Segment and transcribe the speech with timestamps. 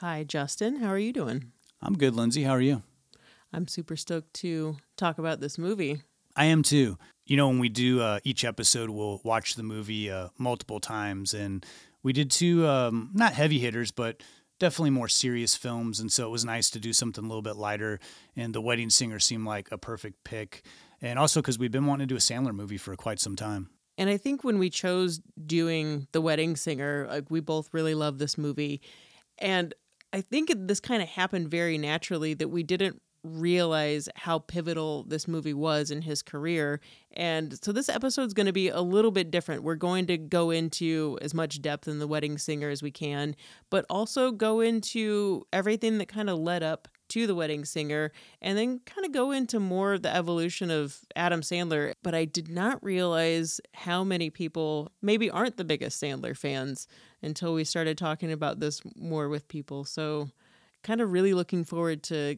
[0.00, 0.76] Hi, Justin.
[0.76, 1.52] How are you doing?
[1.80, 2.42] I'm good, Lindsay.
[2.42, 2.82] How are you?
[3.50, 6.02] I'm super stoked to talk about this movie.
[6.36, 6.98] I am too.
[7.24, 11.32] You know, when we do uh, each episode, we'll watch the movie uh, multiple times,
[11.32, 11.64] and
[12.02, 14.22] we did two um, not heavy hitters, but
[14.58, 15.98] definitely more serious films.
[15.98, 17.98] And so it was nice to do something a little bit lighter.
[18.36, 20.62] And The Wedding Singer seemed like a perfect pick,
[21.00, 23.70] and also because we've been wanting to do a Sandler movie for quite some time.
[23.96, 28.18] And I think when we chose doing The Wedding Singer, like we both really love
[28.18, 28.82] this movie.
[29.38, 29.74] And
[30.12, 35.26] I think this kind of happened very naturally that we didn't realize how pivotal this
[35.26, 36.80] movie was in his career.
[37.12, 39.62] And so this episode is going to be a little bit different.
[39.62, 43.34] We're going to go into as much depth in The Wedding Singer as we can,
[43.70, 48.10] but also go into everything that kind of led up to the wedding singer
[48.42, 51.92] and then kind of go into more of the evolution of Adam Sandler.
[52.02, 56.88] But I did not realize how many people maybe aren't the biggest Sandler fans
[57.22, 59.84] until we started talking about this more with people.
[59.84, 60.30] So,
[60.82, 62.36] kind of really looking forward to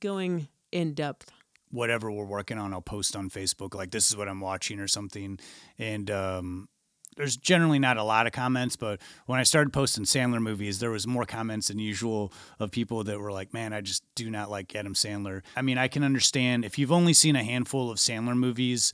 [0.00, 1.30] going in depth.
[1.70, 4.88] Whatever we're working on, I'll post on Facebook like this is what I'm watching or
[4.88, 5.38] something.
[5.78, 6.68] And um,
[7.16, 10.90] there's generally not a lot of comments, but when I started posting Sandler movies, there
[10.90, 14.50] was more comments than usual of people that were like, "Man, I just do not
[14.50, 17.98] like Adam Sandler." I mean, I can understand if you've only seen a handful of
[17.98, 18.92] Sandler movies.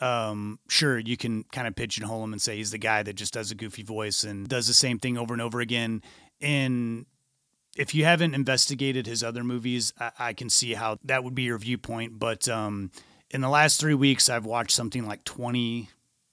[0.00, 3.34] Um, sure, you can kind of pigeonhole him and say he's the guy that just
[3.34, 6.02] does a goofy voice and does the same thing over and over again.
[6.40, 7.06] And
[7.76, 11.42] if you haven't investigated his other movies, I, I can see how that would be
[11.42, 12.18] your viewpoint.
[12.18, 12.90] But um,
[13.30, 15.88] in the last three weeks, I've watched something like 20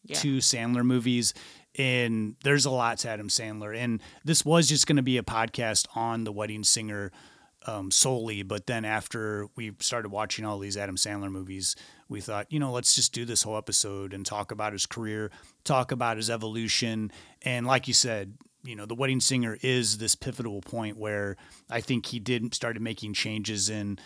[0.05, 0.15] yeah.
[0.15, 1.33] two Sandler movies.
[1.77, 3.75] And there's a lot to Adam Sandler.
[3.75, 7.11] And this was just going to be a podcast on The Wedding Singer
[7.65, 8.43] um, solely.
[8.43, 11.75] But then after we started watching all these Adam Sandler movies,
[12.09, 15.31] we thought, you know, let's just do this whole episode and talk about his career,
[15.63, 17.11] talk about his evolution.
[17.41, 21.37] And like you said, you know, The Wedding Singer is this pivotal point where
[21.69, 23.99] I think he did started making changes in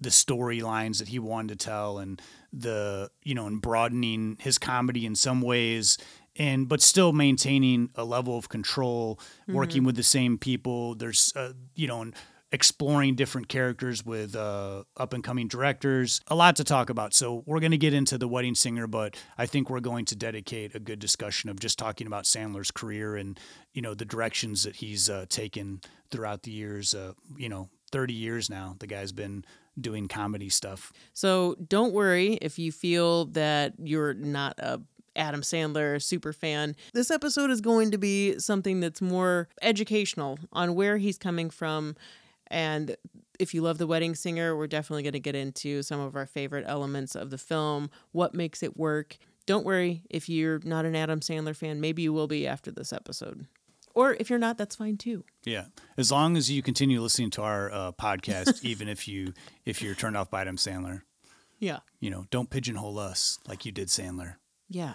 [0.00, 2.20] the storylines that he wanted to tell and
[2.52, 5.96] the you know and broadening his comedy in some ways
[6.36, 9.54] and but still maintaining a level of control mm-hmm.
[9.54, 12.14] working with the same people there's uh, you know and
[12.52, 17.42] exploring different characters with uh, up and coming directors a lot to talk about so
[17.46, 20.74] we're going to get into the wedding singer but i think we're going to dedicate
[20.74, 23.40] a good discussion of just talking about sandler's career and
[23.72, 25.80] you know the directions that he's uh, taken
[26.10, 29.44] throughout the years uh, you know 30 years now the guy's been
[29.80, 30.92] doing comedy stuff.
[31.12, 34.80] So don't worry if you feel that you're not a
[35.14, 36.74] Adam Sandler super fan.
[36.94, 41.96] This episode is going to be something that's more educational on where he's coming from.
[42.52, 42.96] And
[43.40, 46.26] if you love The Wedding Singer, we're definitely going to get into some of our
[46.26, 49.16] favorite elements of the film, what makes it work.
[49.46, 52.92] Don't worry if you're not an Adam Sandler fan, maybe you will be after this
[52.92, 53.46] episode.
[53.94, 55.24] Or if you're not, that's fine too.
[55.44, 59.34] Yeah, as long as you continue listening to our uh, podcast, even if you
[59.66, 61.02] if you're turned off by Adam Sandler.
[61.58, 61.80] Yeah.
[62.00, 64.36] You know, don't pigeonhole us like you did Sandler.
[64.68, 64.94] Yeah.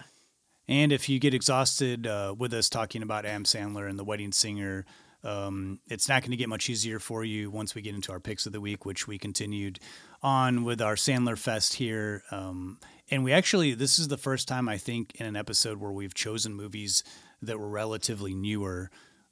[0.66, 4.32] And if you get exhausted uh, with us talking about Adam Sandler and The Wedding
[4.32, 4.84] Singer,
[5.24, 8.20] um, it's not going to get much easier for you once we get into our
[8.20, 9.80] picks of the week, which we continued
[10.22, 12.22] on with our Sandler Fest here.
[12.30, 12.78] Um,
[13.10, 16.14] and we actually, this is the first time I think in an episode where we've
[16.14, 17.02] chosen movies
[17.42, 18.90] that were relatively newer.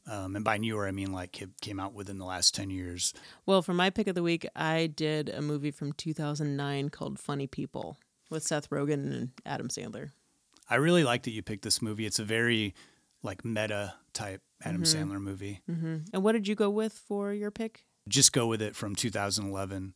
[0.09, 3.13] Um, and by newer, I mean like it came out within the last 10 years.
[3.45, 7.47] Well, for my pick of the week, I did a movie from 2009 called Funny
[7.47, 7.99] People
[8.29, 10.10] with Seth Rogen and Adam Sandler.
[10.69, 12.07] I really like that you picked this movie.
[12.07, 12.75] It's a very
[13.22, 15.13] like meta type Adam mm-hmm.
[15.13, 15.61] Sandler movie.
[15.71, 15.97] Mm-hmm.
[16.13, 17.85] And what did you go with for your pick?
[18.09, 19.95] Just go with it from 2011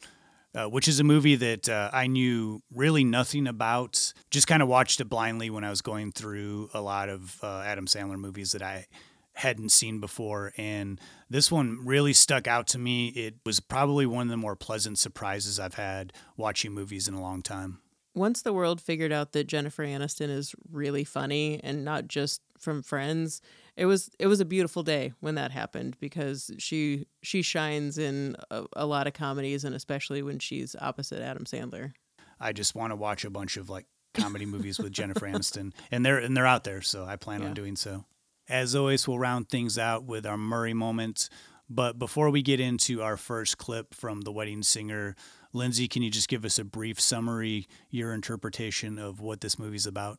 [0.55, 4.13] uh, which is a movie that uh, I knew really nothing about.
[4.31, 7.61] Just kind of watched it blindly when I was going through a lot of uh,
[7.61, 8.87] Adam Sandler movies that I
[9.35, 10.53] hadn't seen before.
[10.57, 13.09] And this one really stuck out to me.
[13.09, 17.21] It was probably one of the more pleasant surprises I've had watching movies in a
[17.21, 17.79] long time.
[18.13, 22.83] Once the world figured out that Jennifer Aniston is really funny and not just from
[22.83, 23.41] Friends,
[23.81, 28.37] it was it was a beautiful day when that happened because she she shines in
[28.51, 31.95] a, a lot of comedies and especially when she's opposite Adam Sandler.
[32.39, 36.05] I just want to watch a bunch of like comedy movies with Jennifer Aniston, and
[36.05, 37.49] they're and they're out there, so I plan yeah.
[37.49, 38.05] on doing so.
[38.51, 41.31] As always, we'll round things out with our Murray moment.
[41.71, 45.15] But before we get into our first clip from The Wedding Singer,
[45.55, 49.87] Lindsay, can you just give us a brief summary, your interpretation of what this movie's
[49.87, 50.19] about?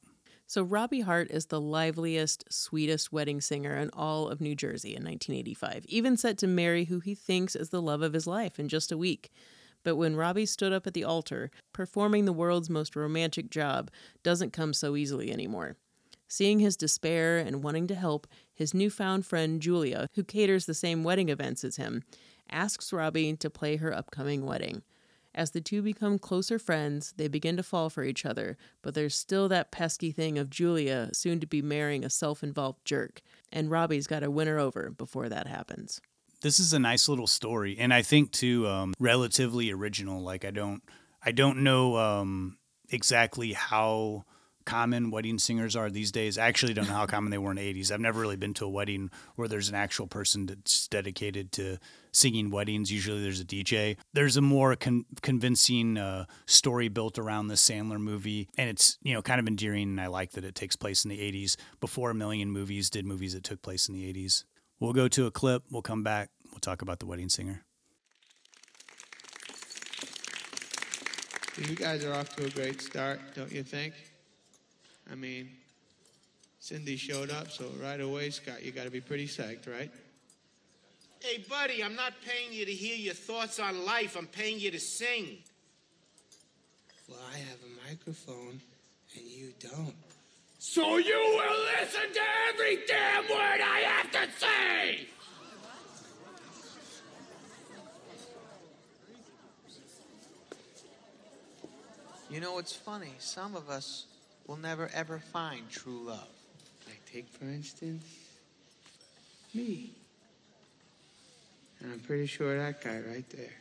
[0.52, 5.02] So, Robbie Hart is the liveliest, sweetest wedding singer in all of New Jersey in
[5.02, 8.68] 1985, even set to marry who he thinks is the love of his life in
[8.68, 9.32] just a week.
[9.84, 13.92] But when Robbie stood up at the altar, performing the world's most romantic job
[14.24, 15.78] doesn't come so easily anymore.
[16.28, 21.06] Seeing his despair and wanting to help, his newfound friend Julia, who caters the same
[21.06, 22.04] wedding events as him,
[22.50, 24.84] asks Robbie to play her upcoming wedding.
[25.34, 29.16] As the two become closer friends, they begin to fall for each other, but there's
[29.16, 33.72] still that pesky thing of Julia soon to be marrying a self involved jerk, and
[33.72, 36.02] Robbie's got to win her over before that happens.
[36.42, 40.22] This is a nice little story, and I think too um, relatively original.
[40.22, 40.84] Like I don't,
[41.24, 42.58] I don't know um,
[42.90, 44.26] exactly how
[44.66, 46.38] common wedding singers are these days.
[46.38, 47.92] I actually don't know how common they were in the 80s.
[47.92, 51.78] I've never really been to a wedding where there's an actual person that's dedicated to
[52.12, 52.92] singing weddings.
[52.92, 53.98] Usually there's a DJ.
[54.14, 59.14] There's a more con- convincing uh, story built around the Sandler movie, and it's you
[59.14, 59.90] know kind of endearing.
[59.90, 63.06] And I like that it takes place in the 80s before a million movies did
[63.06, 64.44] movies that took place in the 80s.
[64.80, 65.64] We'll go to a clip.
[65.70, 66.30] We'll come back.
[66.52, 67.64] We'll talk about the wedding singer.
[71.58, 73.94] You guys are off to a great start, don't you think?
[75.12, 75.50] I mean,
[76.60, 79.92] Cindy showed up, so right away, Scott, you got to be pretty psyched, right?
[81.20, 84.16] Hey, buddy, I'm not paying you to hear your thoughts on life.
[84.16, 85.40] I'm paying you to sing.
[87.10, 88.62] Well, I have a microphone,
[89.16, 89.96] and you don't.
[90.60, 92.22] So you will listen to
[92.54, 95.08] every damn word I have to say!
[102.30, 103.14] You know, it's funny.
[103.20, 104.06] Some of us
[104.48, 106.28] will never ever find true love.
[106.88, 108.06] Like, take for instance,
[109.54, 109.92] me.
[111.80, 113.54] And I'm pretty sure that guy right there.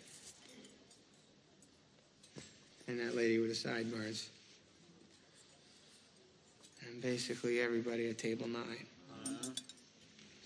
[2.89, 4.29] And that lady with the sideburns.
[6.87, 9.51] And basically everybody at table 9 uh-huh.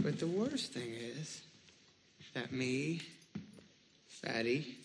[0.02, 1.40] But the worst thing is
[2.34, 3.00] that me,
[4.08, 4.76] Fatty,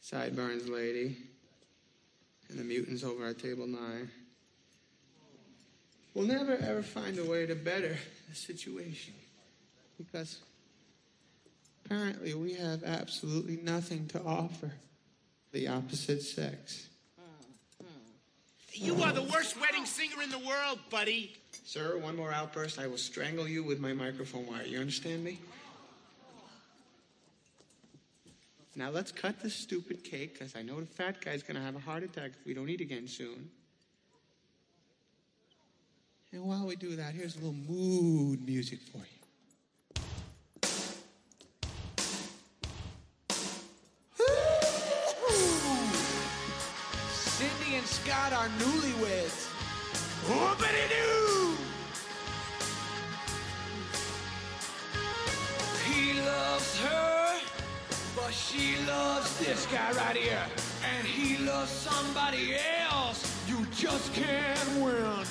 [0.00, 1.16] Sideburns lady,
[2.48, 4.10] and the mutants over at table nine
[6.14, 7.96] will never ever find a way to better
[8.28, 9.14] the situation.
[9.98, 10.38] Because
[11.84, 14.72] apparently we have absolutely nothing to offer
[15.52, 16.88] the opposite sex.
[18.74, 21.36] You are the worst wedding singer in the world, buddy.
[21.64, 24.64] Sir, one more outburst, I will strangle you with my microphone wire.
[24.64, 25.38] You understand me?
[28.74, 31.76] Now let's cut this stupid cake, because I know the fat guy's going to have
[31.76, 33.50] a heart attack if we don't eat again soon.
[36.34, 39.04] And while we do that, here's a little mood music for you.
[47.10, 49.50] Cindy and Scott are newlyweds.
[50.26, 51.56] Whoopity-doo!
[55.92, 57.40] He loves her,
[58.16, 60.46] but she loves this guy right here.
[60.96, 62.56] And he loves somebody
[62.88, 63.22] else.
[63.46, 65.26] You just can't win.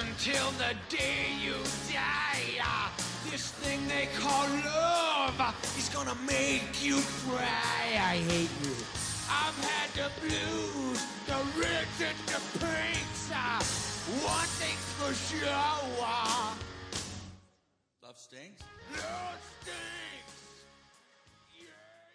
[0.00, 1.54] Until the day you
[1.92, 2.88] die.
[3.30, 7.98] This thing they call love is gonna make you cry.
[7.98, 8.74] I hate you.
[9.30, 13.30] I've had the blues, the reds and the pinks.
[14.24, 15.50] One thing's for sure.
[18.02, 18.62] Love stinks.
[18.92, 20.64] Love stinks.
[21.52, 21.68] Yeah,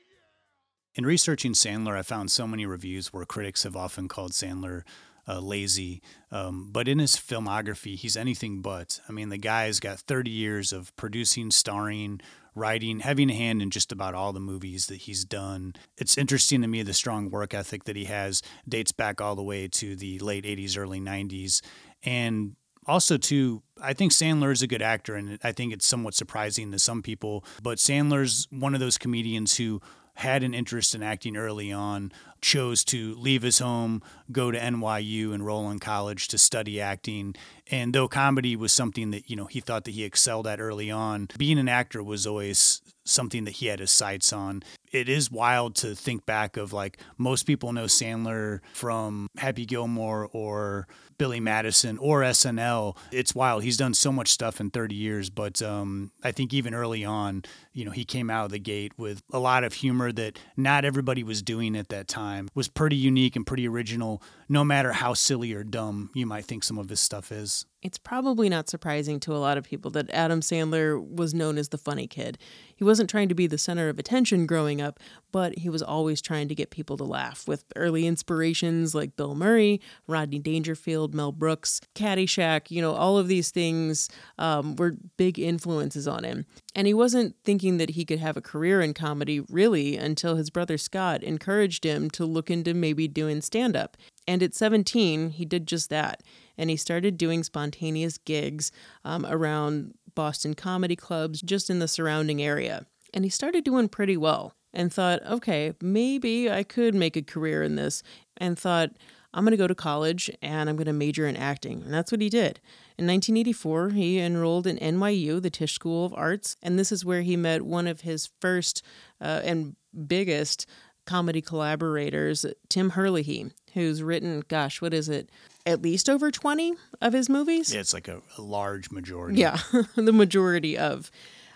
[0.10, 0.96] yeah.
[0.96, 4.84] In researching Sandler, I found so many reviews where critics have often called Sandler
[5.28, 6.02] uh, lazy.
[6.32, 9.00] Um, but in his filmography, he's anything but.
[9.08, 12.22] I mean, the guy's got 30 years of producing, starring,
[12.56, 15.74] writing, having a hand in just about all the movies that he's done.
[15.98, 19.44] It's interesting to me the strong work ethic that he has dates back all the
[19.44, 21.62] way to the late 80s, early 90s.
[22.04, 26.14] And also too i think sandler is a good actor and i think it's somewhat
[26.14, 29.82] surprising to some people but sandler's one of those comedians who
[30.16, 34.02] had an interest in acting early on chose to leave his home
[34.32, 37.34] go to nyu enroll in college to study acting.
[37.72, 40.92] And though comedy was something that you know he thought that he excelled at early
[40.92, 44.64] on being an actor was always something that he had his sights on.
[44.92, 50.30] It is wild to think back of like most people know sandler from happy gilmore
[50.32, 50.88] or
[51.24, 52.98] Billy Madison or SNL.
[53.10, 53.64] It's wild.
[53.64, 57.44] He's done so much stuff in 30 years, but um, I think even early on,
[57.72, 60.84] you know, he came out of the gate with a lot of humor that not
[60.84, 62.50] everybody was doing at that time.
[62.56, 66.62] Was pretty unique and pretty original, no matter how silly or dumb you might think
[66.62, 67.66] some of his stuff is.
[67.84, 71.70] It's probably not surprising to a lot of people that Adam Sandler was known as
[71.70, 72.38] the funny kid.
[72.74, 75.02] He wasn't trying to be the center of attention growing up,
[75.34, 79.36] but he was always trying to get people to laugh with early inspirations like Bill
[79.36, 82.72] Murray, Rodney Dangerfield, Mel Brooks, Caddyshack.
[82.72, 86.46] You know, all of these things um, were big influences on him.
[86.74, 90.50] And he wasn't thinking that he could have a career in comedy really until his
[90.50, 93.98] brother Scott encouraged him to look into maybe doing stand up.
[94.26, 96.24] And at 17, he did just that.
[96.58, 98.72] And he started doing spontaneous gigs
[99.04, 102.86] um, around Boston comedy clubs just in the surrounding area.
[103.14, 107.64] And he started doing pretty well and thought, okay, maybe I could make a career
[107.64, 108.04] in this.
[108.38, 108.92] And thought,
[109.34, 111.82] I'm going to go to college and I'm going to major in acting.
[111.84, 112.60] And that's what he did.
[112.98, 116.56] In 1984, he enrolled in NYU, the Tisch School of Arts.
[116.62, 118.84] And this is where he met one of his first
[119.20, 119.76] uh, and
[120.08, 120.68] biggest
[121.06, 125.30] comedy collaborators, Tim Herlihy, who's written, gosh, what is it?
[125.66, 127.74] At least over 20 of his movies?
[127.74, 129.40] Yeah, it's like a, a large majority.
[129.40, 129.60] Yeah,
[129.96, 131.10] the majority of.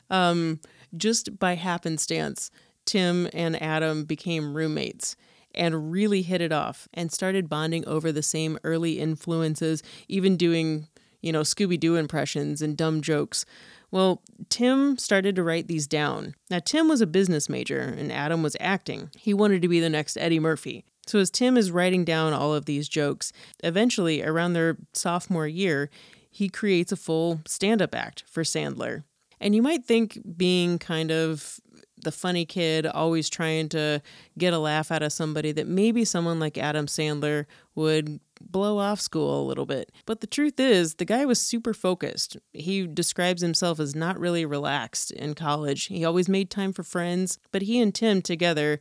[0.10, 0.62] Um,
[0.96, 2.50] just by happenstance,
[2.86, 5.18] Tim and Adam became roommates
[5.54, 10.88] and really hit it off and started bonding over the same early influences, even doing,
[11.22, 13.46] you know, Scooby Doo impressions and dumb jokes.
[13.92, 16.36] Well, Tim started to write these down.
[16.50, 19.10] Now, Tim was a business major and Adam was acting.
[19.18, 20.86] He wanted to be the next Eddie Murphy.
[21.08, 23.32] So, as Tim is writing down all of these jokes,
[23.64, 25.90] eventually, around their sophomore year,
[26.30, 29.04] he creates a full stand up act for Sandler.
[29.40, 31.60] And you might think being kind of
[32.04, 34.02] the funny kid, always trying to
[34.38, 37.46] get a laugh out of somebody, that maybe someone like Adam Sandler
[37.76, 39.92] would blow off school a little bit.
[40.06, 42.38] But the truth is, the guy was super focused.
[42.54, 45.86] He describes himself as not really relaxed in college.
[45.86, 48.80] He always made time for friends, but he and Tim together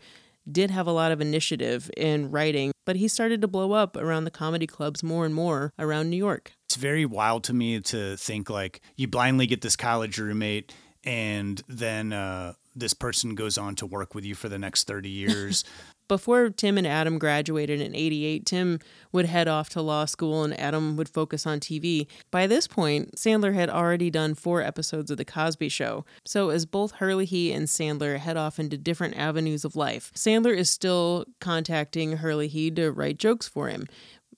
[0.51, 4.25] did have a lot of initiative in writing, but he started to blow up around
[4.25, 6.53] the comedy clubs more and more around New York.
[6.67, 10.73] It's very wild to me to think like you blindly get this college roommate
[11.05, 15.09] and then uh, this person goes on to work with you for the next 30
[15.09, 15.65] years.
[16.09, 18.79] Before Tim and Adam graduated in 88, Tim
[19.11, 22.07] would head off to law school and Adam would focus on TV.
[22.31, 26.05] By this point, Sandler had already done four episodes of The Cosby Show.
[26.25, 30.71] So, as both Herlihy and Sandler head off into different avenues of life, Sandler is
[30.71, 33.87] still contacting Herlihy to write jokes for him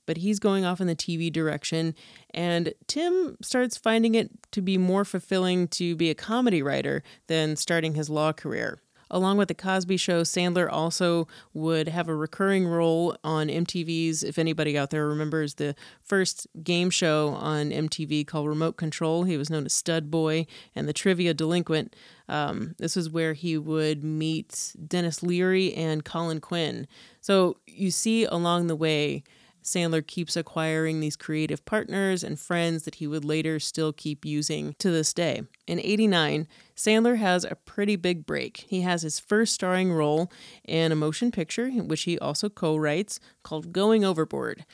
[0.07, 1.95] but he's going off in the TV direction.
[2.33, 7.57] And Tim starts finding it to be more fulfilling to be a comedy writer than
[7.57, 8.79] starting his law career.
[9.11, 14.39] Along with The Cosby Show, Sandler also would have a recurring role on MTV's, if
[14.39, 19.25] anybody out there remembers the first game show on MTV called Remote Control.
[19.25, 21.95] He was known as Stud Boy and the Trivia Delinquent.
[22.29, 26.87] Um, this is where he would meet Denis Leary and Colin Quinn.
[27.21, 29.25] So you see along the way,
[29.69, 34.75] Sandler keeps acquiring these creative partners and friends that he would later still keep using
[34.79, 35.43] to this day.
[35.67, 38.65] In 89, Sandler has a pretty big break.
[38.69, 40.33] He has his first starring role
[40.65, 44.65] in a motion picture, which he also co writes, called Going Overboard.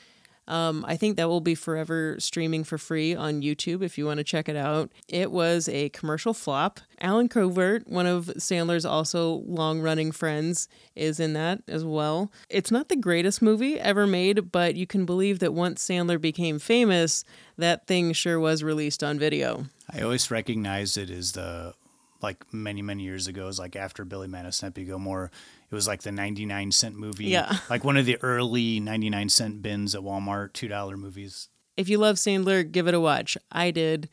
[0.47, 4.19] Um, I think that will be forever streaming for free on YouTube if you want
[4.19, 4.91] to check it out.
[5.07, 6.79] It was a commercial flop.
[7.01, 12.31] Allen Covert, one of Sandler's also long running friends, is in that as well.
[12.49, 16.59] It's not the greatest movie ever made, but you can believe that once Sandler became
[16.59, 17.23] famous,
[17.57, 19.65] that thing sure was released on video.
[19.91, 21.73] I always recognize it as the
[22.21, 25.31] like many many years ago, was like after Billy Madison Happy Gilmore.
[25.69, 27.57] It was like the ninety nine cent movie, Yeah.
[27.69, 31.49] like one of the early ninety nine cent bins at Walmart, two dollar movies.
[31.77, 33.37] If you love Sandler, give it a watch.
[33.51, 34.09] I did.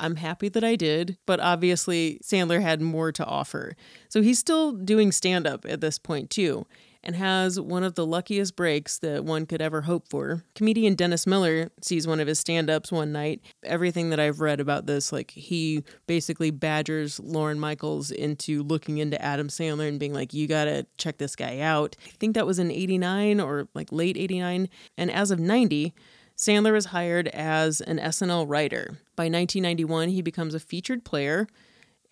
[0.00, 3.74] I'm happy that I did, but obviously Sandler had more to offer.
[4.08, 6.66] So he's still doing stand up at this point too
[7.02, 10.44] and has one of the luckiest breaks that one could ever hope for.
[10.54, 13.40] Comedian Dennis Miller sees one of his stand ups one night.
[13.62, 19.20] Everything that I've read about this, like he basically badgers Lorne Michaels into looking into
[19.22, 21.96] Adam Sandler and being like, you gotta check this guy out.
[22.06, 24.68] I think that was in 89 or like late 89.
[24.96, 25.94] And as of 90,
[26.36, 28.98] Sandler is hired as an SNL writer.
[29.16, 31.48] By 1991, he becomes a featured player,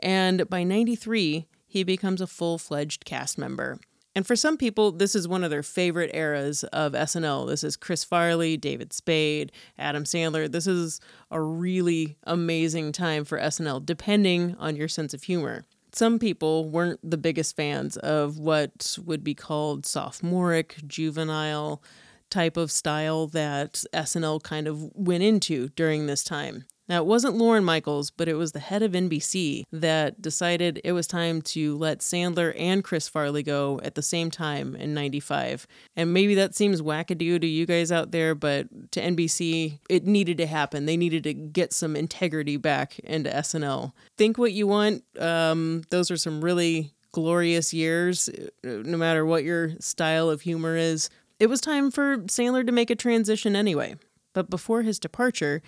[0.00, 3.78] and by 93, he becomes a full fledged cast member.
[4.16, 7.46] And for some people, this is one of their favorite eras of SNL.
[7.46, 10.50] This is Chris Farley, David Spade, Adam Sandler.
[10.50, 15.66] This is a really amazing time for SNL, depending on your sense of humor.
[15.92, 21.82] Some people weren't the biggest fans of what would be called sophomoric, juvenile
[22.30, 26.64] type of style that SNL kind of went into during this time.
[26.88, 30.92] Now, it wasn't Lorne Michaels, but it was the head of NBC that decided it
[30.92, 35.66] was time to let Sandler and Chris Farley go at the same time in 95.
[35.96, 40.38] And maybe that seems wackadoo to you guys out there, but to NBC, it needed
[40.38, 40.86] to happen.
[40.86, 43.92] They needed to get some integrity back into SNL.
[44.16, 45.02] Think what you want.
[45.18, 48.28] Um, those are some really glorious years,
[48.62, 51.10] no matter what your style of humor is.
[51.40, 53.96] It was time for Sandler to make a transition anyway.
[54.32, 55.62] But before his departure,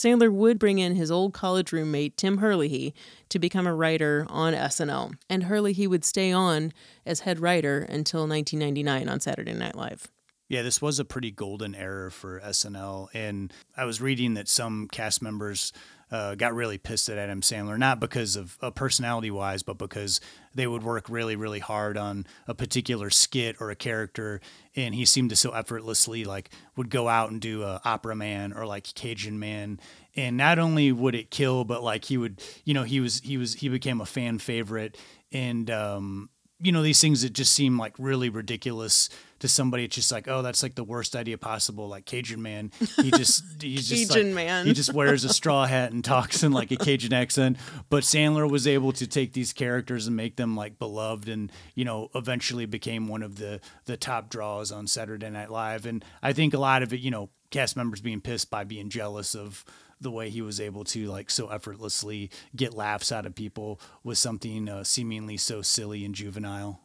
[0.00, 2.94] Sandler would bring in his old college roommate, Tim Herlihy,
[3.28, 6.72] to become a writer on SNL, and Herlihy would stay on
[7.04, 10.10] as head writer until 1999 on Saturday Night Live.
[10.48, 13.08] Yeah, this was a pretty golden era for SNL.
[13.12, 15.70] And I was reading that some cast members
[16.10, 20.20] uh, got really pissed at Adam Sandler, not because of uh, personality wise, but because
[20.54, 24.40] they would work really, really hard on a particular skit or a character.
[24.74, 28.52] And he seemed to so effortlessly like would go out and do a opera man
[28.52, 29.78] or like Cajun man.
[30.16, 33.36] And not only would it kill, but like he would, you know, he was, he
[33.36, 34.98] was, he became a fan favorite.
[35.32, 39.08] And, um, you know, these things that just seem like really ridiculous
[39.40, 39.84] to somebody.
[39.84, 41.88] It's just like, oh, that's like the worst idea possible.
[41.88, 44.66] Like Cajun man, he just he's just Cajun like, man.
[44.66, 47.56] he just wears a straw hat and talks in like a Cajun accent.
[47.90, 51.84] But Sandler was able to take these characters and make them like beloved, and you
[51.84, 55.86] know, eventually became one of the the top draws on Saturday Night Live.
[55.86, 58.88] And I think a lot of it, you know, cast members being pissed by being
[58.88, 59.64] jealous of
[60.00, 64.16] the way he was able to like so effortlessly get laughs out of people with
[64.16, 66.80] something uh, seemingly so silly and juvenile.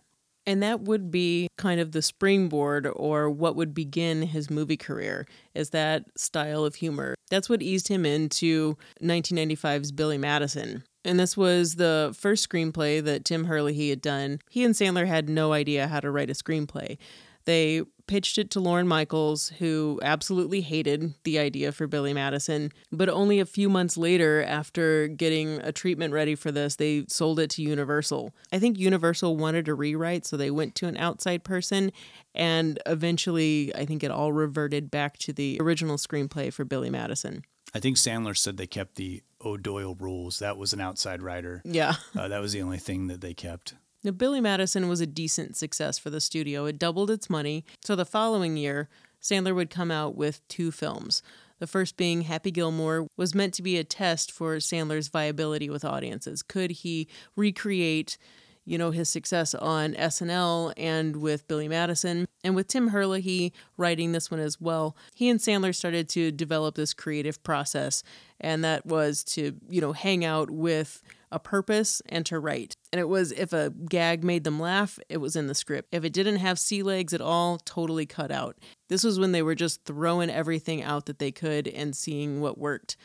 [0.47, 5.25] And that would be kind of the springboard or what would begin his movie career
[5.53, 7.15] is that style of humor.
[7.29, 10.83] That's what eased him into 1995's Billy Madison.
[11.03, 14.39] And this was the first screenplay that Tim Herlihy had done.
[14.49, 16.97] He and Sandler had no idea how to write a screenplay.
[17.45, 22.71] They pitched it to Lorne Michaels, who absolutely hated the idea for Billy Madison.
[22.91, 27.39] But only a few months later, after getting a treatment ready for this, they sold
[27.39, 28.33] it to Universal.
[28.51, 31.91] I think Universal wanted a rewrite, so they went to an outside person.
[32.33, 37.43] And eventually, I think it all reverted back to the original screenplay for Billy Madison.
[37.73, 40.39] I think Sandler said they kept the O'Doyle rules.
[40.39, 41.62] That was an outside writer.
[41.65, 41.95] Yeah.
[42.15, 43.75] Uh, that was the only thing that they kept.
[44.06, 46.65] Now, Billy Madison was a decent success for the studio.
[46.65, 47.65] It doubled its money.
[47.84, 48.88] So the following year,
[49.20, 51.24] Sandler would come out with two films.
[51.58, 55.84] The first being Happy Gilmore was meant to be a test for Sandler's viability with
[55.84, 56.44] audiences.
[56.44, 58.20] Could he recreate,
[58.63, 62.28] you know, his success on SNL and with Billy Madison?
[62.44, 66.76] And with Tim Herlihy writing this one as well, he and Sandler started to develop
[66.76, 68.04] this creative process,
[68.39, 71.02] and that was to, you know, hang out with
[71.36, 72.78] a purpose and to write.
[72.93, 75.89] And it was if a gag made them laugh, it was in the script.
[75.91, 78.56] If it didn't have sea legs at all, totally cut out.
[78.88, 82.58] This was when they were just throwing everything out that they could and seeing what
[82.58, 82.95] worked.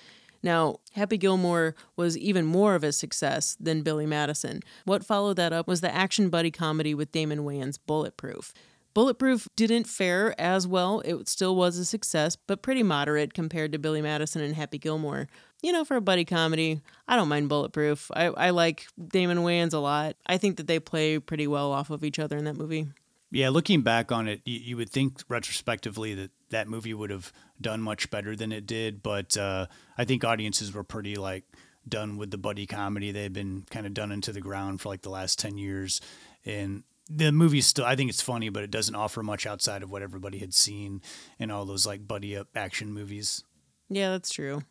[0.45, 4.61] Now, Happy Gilmore was even more of a success than Billy Madison.
[4.85, 8.55] What followed that up was the action buddy comedy with Damon Wayans, Bulletproof.
[8.95, 11.01] Bulletproof didn't fare as well.
[11.01, 15.29] It still was a success, but pretty moderate compared to Billy Madison and Happy Gilmore.
[15.63, 18.11] You know, for a buddy comedy, I don't mind Bulletproof.
[18.15, 20.17] I, I like Damon Wayans a lot.
[20.27, 22.87] I think that they play pretty well off of each other in that movie.
[23.31, 27.33] Yeah, looking back on it, you, you would think retrospectively that that movie would have
[27.61, 29.03] done much better than it did.
[29.03, 31.45] But uh, I think audiences were pretty like
[31.89, 33.13] done with the buddy comedy.
[33.13, 36.01] They've been kind of done into the ground for like the last 10 years.
[36.45, 39.91] And the movie's still, I think it's funny, but it doesn't offer much outside of
[39.91, 41.03] what everybody had seen
[41.39, 43.43] in all those like buddy up action movies.
[43.89, 44.63] Yeah, that's true.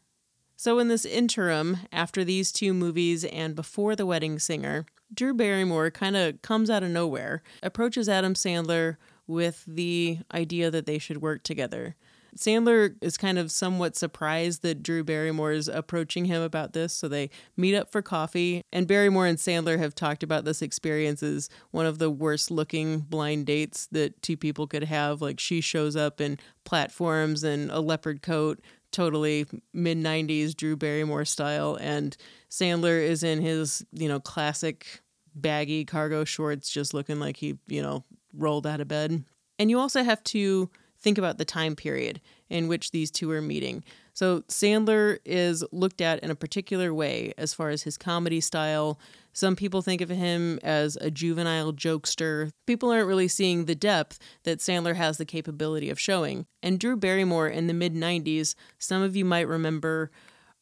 [0.56, 5.92] So, in this interim, after these two movies and before The Wedding Singer, Drew Barrymore
[5.92, 8.98] kind of comes out of nowhere, approaches Adam Sandler
[9.28, 11.96] with the idea that they should work together.
[12.40, 17.10] Sandler is kind of somewhat surprised that Drew Barrymore is approaching him about this, so
[17.10, 18.62] they meet up for coffee.
[18.72, 23.00] And Barrymore and Sandler have talked about this experience as one of the worst looking
[23.00, 25.22] blind dates that two people could have.
[25.22, 28.62] Like she shows up in platforms and a leopard coat,
[28.94, 32.16] totally mid 90s Drew Barrymore style, and
[32.50, 35.02] Sandler is in his, you know, classic
[35.36, 39.26] baggy cargo shorts, just looking like he, you know, rolled out of bed.
[39.58, 43.42] And you also have to think about the time period in which these two are
[43.42, 43.84] meeting.
[44.14, 49.00] So Sandler is looked at in a particular way as far as his comedy style.
[49.32, 52.52] Some people think of him as a juvenile jokester.
[52.66, 56.46] People aren't really seeing the depth that Sandler has the capability of showing.
[56.62, 60.12] And Drew Barrymore in the mid 90s, some of you might remember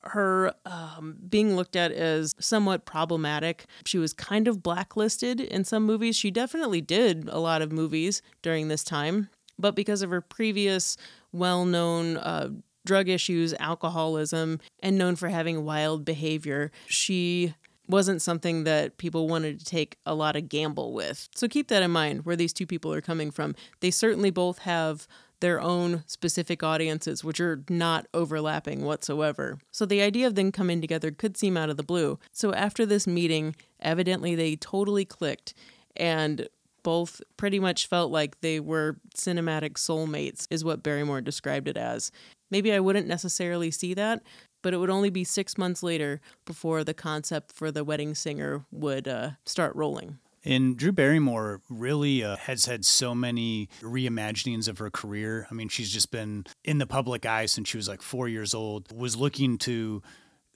[0.03, 3.65] her um, being looked at as somewhat problematic.
[3.85, 6.15] She was kind of blacklisted in some movies.
[6.15, 10.97] She definitely did a lot of movies during this time, but because of her previous
[11.31, 12.49] well known uh,
[12.87, 16.71] drug issues, alcoholism, and known for having wild behavior.
[16.87, 17.53] She
[17.87, 21.29] wasn't something that people wanted to take a lot of gamble with.
[21.35, 23.55] So keep that in mind where these two people are coming from.
[23.81, 25.07] They certainly both have
[25.39, 29.59] their own specific audiences, which are not overlapping whatsoever.
[29.71, 32.17] So the idea of them coming together could seem out of the blue.
[32.31, 35.53] So after this meeting, evidently they totally clicked
[35.95, 36.47] and
[36.83, 42.11] both pretty much felt like they were cinematic soulmates, is what Barrymore described it as.
[42.49, 44.23] Maybe I wouldn't necessarily see that,
[44.61, 48.65] but it would only be six months later before the concept for the wedding singer
[48.71, 50.19] would uh, start rolling.
[50.45, 55.45] And Drew Barrymore really uh, has had so many reimaginings of her career.
[55.51, 58.53] I mean, she's just been in the public eye since she was like four years
[58.53, 60.01] old, was looking to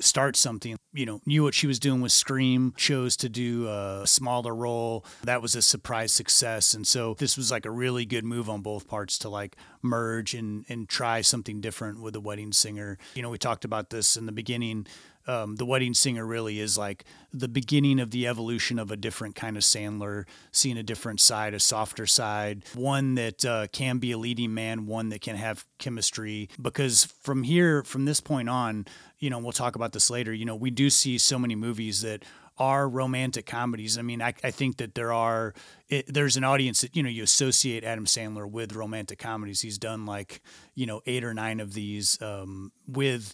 [0.01, 0.77] start something.
[0.93, 5.05] You know, knew what she was doing with Scream, chose to do a smaller role.
[5.23, 6.73] That was a surprise success.
[6.73, 10.33] And so this was like a really good move on both parts to like merge
[10.33, 12.97] and, and try something different with the wedding singer.
[13.15, 14.87] You know, we talked about this in the beginning
[15.31, 19.33] um, the wedding singer really is like the beginning of the evolution of a different
[19.33, 24.11] kind of Sandler, seeing a different side, a softer side, one that uh, can be
[24.11, 26.49] a leading man, one that can have chemistry.
[26.61, 28.85] Because from here, from this point on,
[29.19, 30.33] you know, we'll talk about this later.
[30.33, 32.25] You know, we do see so many movies that
[32.57, 33.97] are romantic comedies.
[33.97, 35.53] I mean, I, I think that there are
[35.87, 39.61] it, there's an audience that you know you associate Adam Sandler with romantic comedies.
[39.61, 40.41] He's done like
[40.75, 43.33] you know eight or nine of these um, with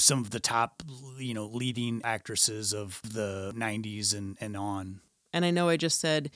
[0.00, 0.82] some of the top,
[1.18, 5.00] you know, leading actresses of the 90s and, and on.
[5.32, 6.30] And I know I just said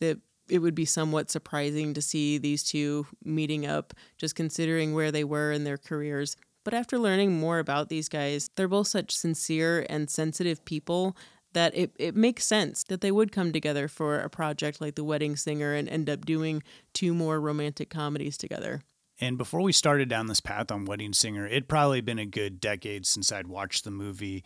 [0.00, 5.12] that it would be somewhat surprising to see these two meeting up, just considering where
[5.12, 6.36] they were in their careers.
[6.64, 11.16] But after learning more about these guys, they're both such sincere and sensitive people
[11.52, 15.04] that it, it makes sense that they would come together for a project like The
[15.04, 18.82] Wedding Singer and end up doing two more romantic comedies together.
[19.20, 22.58] And before we started down this path on Wedding Singer, it'd probably been a good
[22.58, 24.42] decade since I'd watched the movie.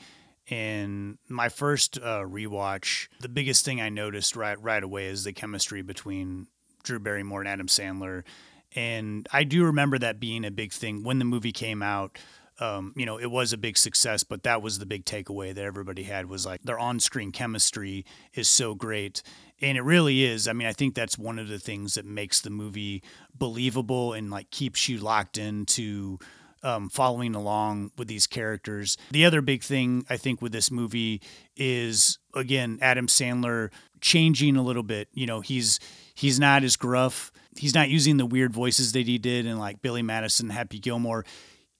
[0.51, 5.33] And my first uh, rewatch, the biggest thing I noticed right right away is the
[5.33, 6.49] chemistry between
[6.83, 8.25] Drew Barrymore and Adam Sandler.
[8.75, 12.19] And I do remember that being a big thing when the movie came out.
[12.61, 15.64] Um, you know, it was a big success, but that was the big takeaway that
[15.64, 19.23] everybody had was like their on screen chemistry is so great.
[19.61, 20.47] And it really is.
[20.47, 23.03] I mean, I think that's one of the things that makes the movie
[23.35, 26.19] believable and like keeps you locked into
[26.64, 28.97] um, following along with these characters.
[29.11, 31.21] The other big thing I think with this movie
[31.57, 35.09] is again Adam Sandler changing a little bit.
[35.12, 35.79] You know, he's
[36.14, 37.31] he's not as gruff.
[37.57, 41.25] He's not using the weird voices that he did in like Billy Madison, Happy Gilmore.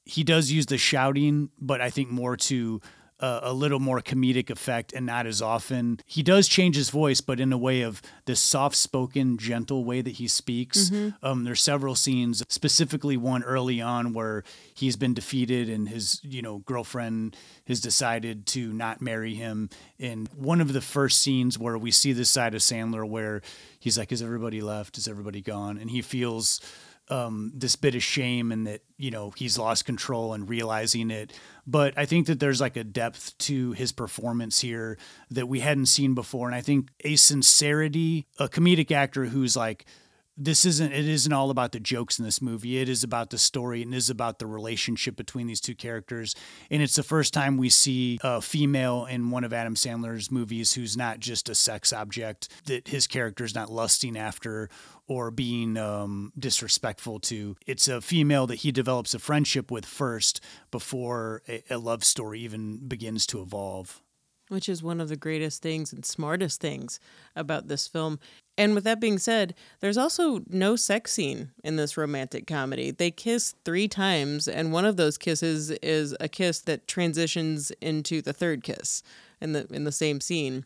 [0.05, 2.81] He does use the shouting, but I think more to
[3.21, 6.01] a, a little more comedic effect and not as often.
[6.07, 10.01] He does change his voice, but in a way of this soft spoken, gentle way
[10.03, 10.91] that he speaks.
[10.91, 11.25] Mm-hmm.
[11.25, 16.43] Um, there's several scenes, specifically one early on where he's been defeated and his, you
[16.43, 17.37] know, girlfriend
[17.67, 19.71] has decided to not marry him.
[19.99, 23.43] And one of the first scenes where we see this side of Sandler where
[23.79, 24.99] he's like, Is everybody left?
[24.99, 25.79] Is everybody gone?
[25.79, 26.61] And he feels
[27.09, 31.33] um, this bit of shame and that you know he's lost control and realizing it.
[31.67, 34.99] But I think that there's like a depth to his performance here
[35.31, 39.87] that we hadn't seen before, and I think a sincerity, a comedic actor who's like
[40.37, 42.79] this isn't it isn't all about the jokes in this movie.
[42.79, 46.35] It is about the story and is about the relationship between these two characters.
[46.71, 50.73] And it's the first time we see a female in one of adam sandler's movies
[50.73, 54.69] who's not just a sex object that his character is not lusting after
[55.07, 57.57] or being um, disrespectful to.
[57.67, 62.41] It's a female that he develops a friendship with first before a, a love story
[62.41, 64.03] even begins to evolve.
[64.49, 67.01] Which is one of the greatest things and smartest things
[67.35, 68.19] about this film.
[68.57, 72.93] And with that being said, there's also no sex scene in this romantic comedy.
[72.93, 78.23] They kiss three times, and one of those kisses is a kiss that transitions into
[78.23, 79.03] the third kiss
[79.41, 80.65] in the in the same scene.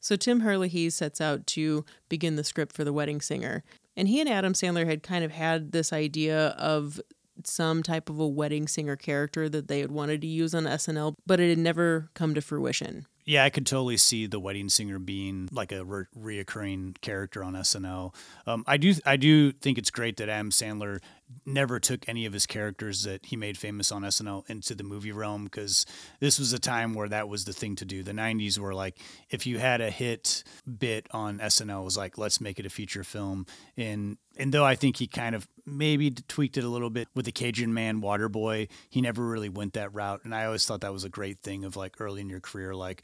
[0.00, 3.64] So Tim Herlihy sets out to begin the script for The Wedding Singer,
[3.96, 7.00] and he and Adam Sandler had kind of had this idea of
[7.42, 11.14] some type of a wedding singer character that they had wanted to use on SNL,
[11.26, 13.06] but it had never come to fruition.
[13.24, 17.54] Yeah, I could totally see the wedding singer being like a re- reoccurring character on
[17.54, 18.14] SNL.
[18.46, 21.00] Um, I do, I do think it's great that Adam Sandler
[21.46, 25.12] never took any of his characters that he made famous on SNL into the movie
[25.12, 25.86] realm because
[26.20, 28.02] this was a time where that was the thing to do.
[28.02, 28.98] The 90s were like,
[29.30, 30.44] if you had a hit
[30.78, 33.46] bit on SNL, it was like, let's make it a feature film.
[33.76, 37.24] And and though I think he kind of maybe tweaked it a little bit with
[37.24, 40.22] the Cajun Man, Waterboy, he never really went that route.
[40.24, 42.74] And I always thought that was a great thing of like early in your career,
[42.74, 43.02] like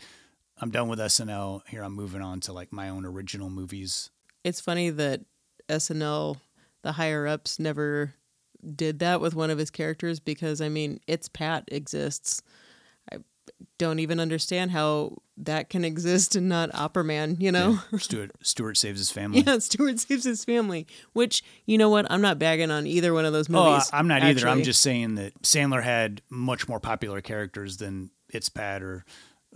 [0.59, 1.63] I'm done with SNL.
[1.69, 4.11] Here I'm moving on to like my own original movies.
[4.45, 5.21] It's funny that
[5.69, 6.39] SNL,
[6.83, 8.15] the higher ups, never
[8.77, 12.43] did that with one of his characters because I mean, it's Pat exists.
[13.13, 13.19] I
[13.79, 17.79] don't even understand how that can exist and not Opera Man, you know?
[17.97, 19.41] Stuart Stuart saves his family.
[19.41, 22.07] Yeah, Stuart saves his family, which, you know what?
[22.11, 23.89] I'm not bagging on either one of those Oh, movies.
[23.93, 24.47] I- I'm not either.
[24.49, 29.05] I'm just saying that Sandler had much more popular characters than It's Pat or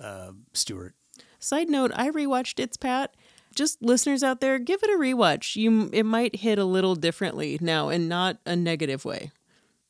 [0.02, 0.94] uh, Stuart.
[1.38, 3.14] Side note, I rewatched It's Pat.
[3.54, 5.56] Just listeners out there, give it a rewatch.
[5.56, 9.30] You it might hit a little differently now and not a negative way.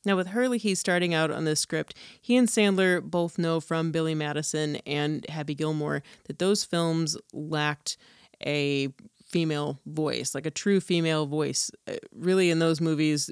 [0.05, 1.95] Now with Herlihy he's starting out on this script.
[2.21, 7.97] He and Sandler both know from Billy Madison and Happy Gilmore that those films lacked
[8.45, 8.89] a
[9.25, 11.71] female voice, like a true female voice.
[11.87, 13.31] Uh, Really in those movies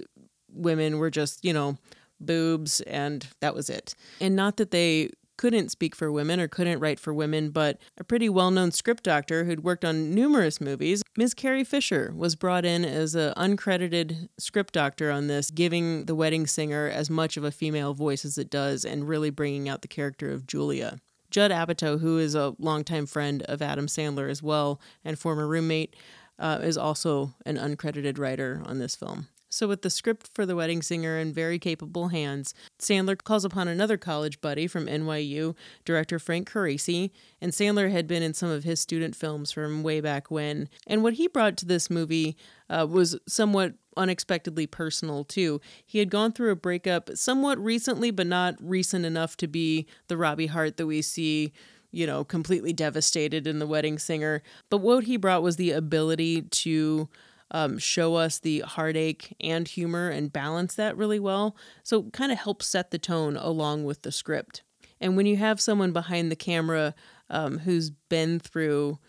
[0.51, 1.77] women were just, you know,
[2.19, 3.95] boobs and that was it.
[4.19, 8.03] And not that they couldn't speak for women or couldn't write for women, but a
[8.03, 11.33] pretty well known script doctor who'd worked on numerous movies, Ms.
[11.33, 16.47] Carrie Fisher, was brought in as an uncredited script doctor on this, giving The Wedding
[16.47, 19.87] Singer as much of a female voice as it does and really bringing out the
[19.87, 20.99] character of Julia.
[21.31, 25.95] Judd Apatow, who is a longtime friend of Adam Sandler as well and former roommate,
[26.37, 29.27] uh, is also an uncredited writer on this film.
[29.53, 33.67] So, with the script for The Wedding Singer in very capable hands, Sandler calls upon
[33.67, 35.53] another college buddy from NYU,
[35.85, 40.01] director Frank Coraci, and Sandler had been in some of his student films from way
[40.01, 40.69] back when.
[40.87, 42.35] And what he brought to this movie
[42.67, 45.61] uh, was somewhat unexpectedly personal, too.
[45.85, 50.17] He had gone through a breakup somewhat recently, but not recent enough to be the
[50.17, 51.53] Robbie Hart that we see
[51.91, 54.41] you know, completely devastated in The Wedding Singer.
[54.71, 57.07] But what he brought was the ability to
[57.53, 61.55] um, show us the heartache and humor and balance that really well.
[61.83, 64.63] So, kind of helps set the tone along with the script.
[64.99, 66.95] And when you have someone behind the camera
[67.29, 68.99] um, who's been through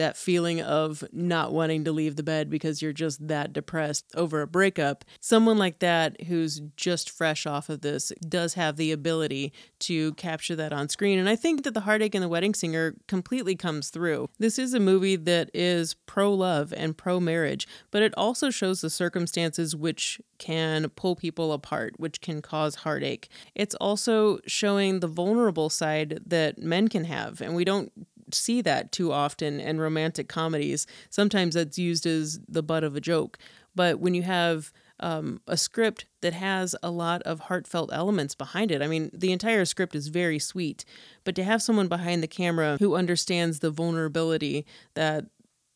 [0.00, 4.40] that feeling of not wanting to leave the bed because you're just that depressed over
[4.40, 9.52] a breakup, someone like that who's just fresh off of this does have the ability
[9.78, 11.18] to capture that on screen.
[11.18, 14.30] And I think that The Heartache and the Wedding Singer completely comes through.
[14.38, 18.80] This is a movie that is pro love and pro marriage, but it also shows
[18.80, 23.28] the circumstances which can pull people apart, which can cause heartache.
[23.54, 27.92] It's also showing the vulnerable side that men can have, and we don't
[28.34, 30.86] see that too often in romantic comedies.
[31.08, 33.38] Sometimes that's used as the butt of a joke.
[33.74, 38.70] But when you have um, a script that has a lot of heartfelt elements behind
[38.70, 40.84] it, I mean, the entire script is very sweet.
[41.24, 45.26] But to have someone behind the camera who understands the vulnerability that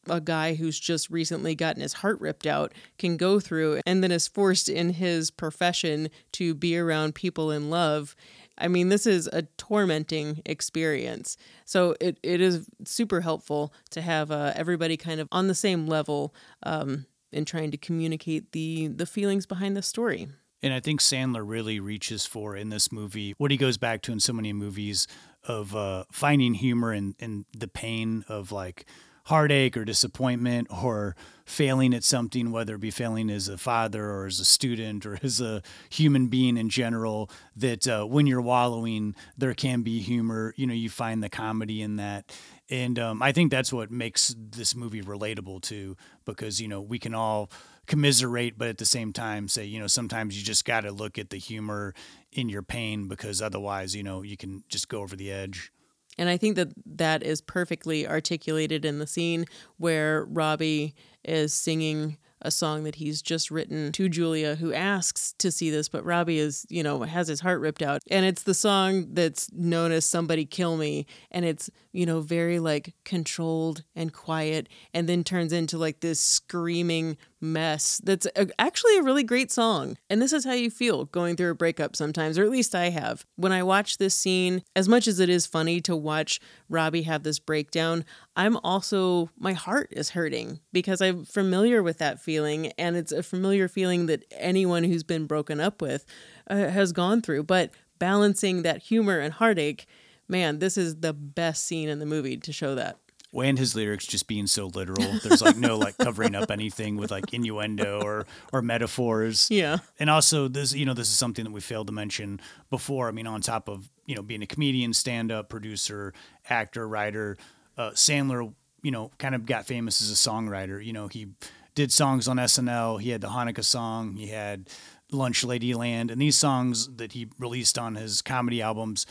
[0.09, 4.12] a guy who's just recently gotten his heart ripped out can go through and then
[4.12, 8.14] is forced in his profession to be around people in love.
[8.59, 11.37] I mean, this is a tormenting experience.
[11.64, 15.87] So it, it is super helpful to have uh, everybody kind of on the same
[15.87, 20.29] level um, in trying to communicate the the feelings behind the story.
[20.62, 24.12] And I think Sandler really reaches for in this movie what he goes back to
[24.12, 25.07] in so many movies
[25.43, 28.87] of uh, finding humor in, in the pain of like
[29.25, 34.27] heartache or disappointment or failing at something, whether it be failing as a father or
[34.27, 39.15] as a student or as a human being in general, that uh, when you're wallowing,
[39.37, 40.55] there can be humor.
[40.57, 42.35] You know, you find the comedy in that.
[42.71, 46.99] And um, I think that's what makes this movie relatable too, because, you know, we
[46.99, 47.51] can all
[47.87, 51.19] commiserate, but at the same time say, you know, sometimes you just got to look
[51.19, 51.95] at the humor
[52.33, 55.71] in your pain because otherwise, you know, you can just go over the edge.
[56.18, 59.46] And I think that that is perfectly articulated in the scene
[59.79, 65.50] where Robbie is singing a song that he's just written to Julia, who asks to
[65.50, 68.03] see this, but Robbie is, you know, has his heart ripped out.
[68.11, 71.07] And it's the song that's known as Somebody Kill Me.
[71.31, 76.20] And it's, you know, very like controlled and quiet, and then turns into like this
[76.20, 79.96] screaming mess that's a, actually a really great song.
[80.11, 82.90] And this is how you feel going through a breakup sometimes, or at least I
[82.90, 83.24] have.
[83.37, 87.22] When I watch this scene, as much as it is funny to watch Robbie have
[87.22, 88.04] this breakdown,
[88.35, 92.72] I'm also, my heart is hurting because I'm familiar with that feeling.
[92.78, 96.07] And it's a familiar feeling that anyone who's been broken up with
[96.48, 97.44] uh, has gone through.
[97.44, 99.87] But balancing that humor and heartache,
[100.28, 102.98] man, this is the best scene in the movie to show that.
[103.42, 105.18] And his lyrics just being so literal.
[105.23, 109.49] There's like no like covering up anything with like innuendo or or metaphors.
[109.51, 109.79] Yeah.
[109.99, 113.09] And also this, you know, this is something that we failed to mention before.
[113.09, 116.12] I mean, on top of you know being a comedian, stand-up, producer,
[116.49, 117.37] actor, writer,
[117.77, 120.85] uh, Sandler, you know, kind of got famous as a songwriter.
[120.85, 121.29] You know, he
[121.75, 123.01] did songs on SNL.
[123.01, 124.16] He had the Hanukkah song.
[124.16, 124.68] He had
[125.11, 129.07] Lunch Lady Land, and these songs that he released on his comedy albums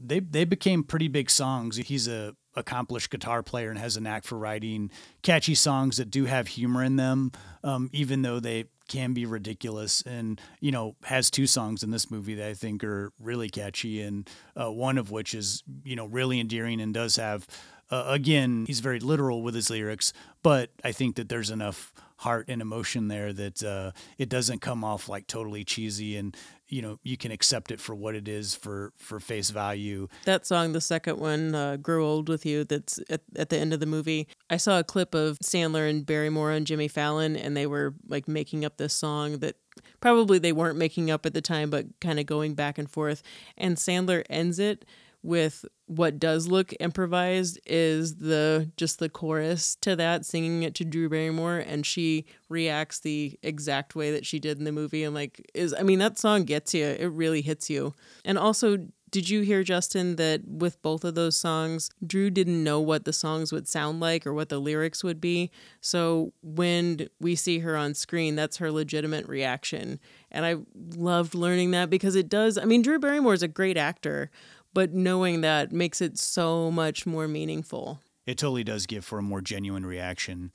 [0.00, 1.76] they they became pretty big songs.
[1.76, 4.90] He's a accomplished guitar player and has a knack for writing
[5.22, 7.32] catchy songs that do have humor in them,
[7.64, 12.10] um, even though they can be ridiculous and you know has two songs in this
[12.10, 16.06] movie that I think are really catchy and uh, one of which is you know
[16.06, 17.46] really endearing and does have
[17.90, 22.46] uh, again he's very literal with his lyrics but I think that there's enough heart
[22.48, 26.36] and emotion there that uh, it doesn't come off like totally cheesy and
[26.68, 30.46] you know you can accept it for what it is for for face value That
[30.46, 33.80] song, the second one, uh, "Grow Old with You," that's at, at the end of
[33.80, 34.28] the movie.
[34.50, 38.28] I saw a clip of Sandler and Barrymore and Jimmy Fallon, and they were like
[38.28, 39.56] making up this song that
[40.00, 43.22] probably they weren't making up at the time, but kind of going back and forth.
[43.56, 44.84] And Sandler ends it
[45.22, 50.84] with what does look improvised is the just the chorus to that singing it to
[50.84, 55.14] Drew Barrymore and she reacts the exact way that she did in the movie and
[55.14, 56.84] like is I mean that song gets you.
[56.84, 57.94] It really hits you.
[58.24, 62.78] And also did you hear Justin that with both of those songs Drew didn't know
[62.80, 65.50] what the songs would sound like or what the lyrics would be?
[65.80, 69.98] So when we see her on screen that's her legitimate reaction.
[70.30, 70.56] And I
[70.94, 74.30] loved learning that because it does I mean Drew Barrymore is a great actor
[74.74, 78.00] but knowing that makes it so much more meaningful.
[78.26, 80.52] it totally does give for a more genuine reaction.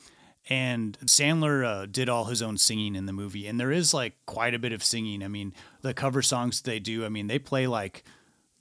[0.49, 4.13] And Sandler uh, did all his own singing in the movie, and there is like
[4.25, 5.23] quite a bit of singing.
[5.23, 8.03] I mean, the cover songs they do, I mean, they play like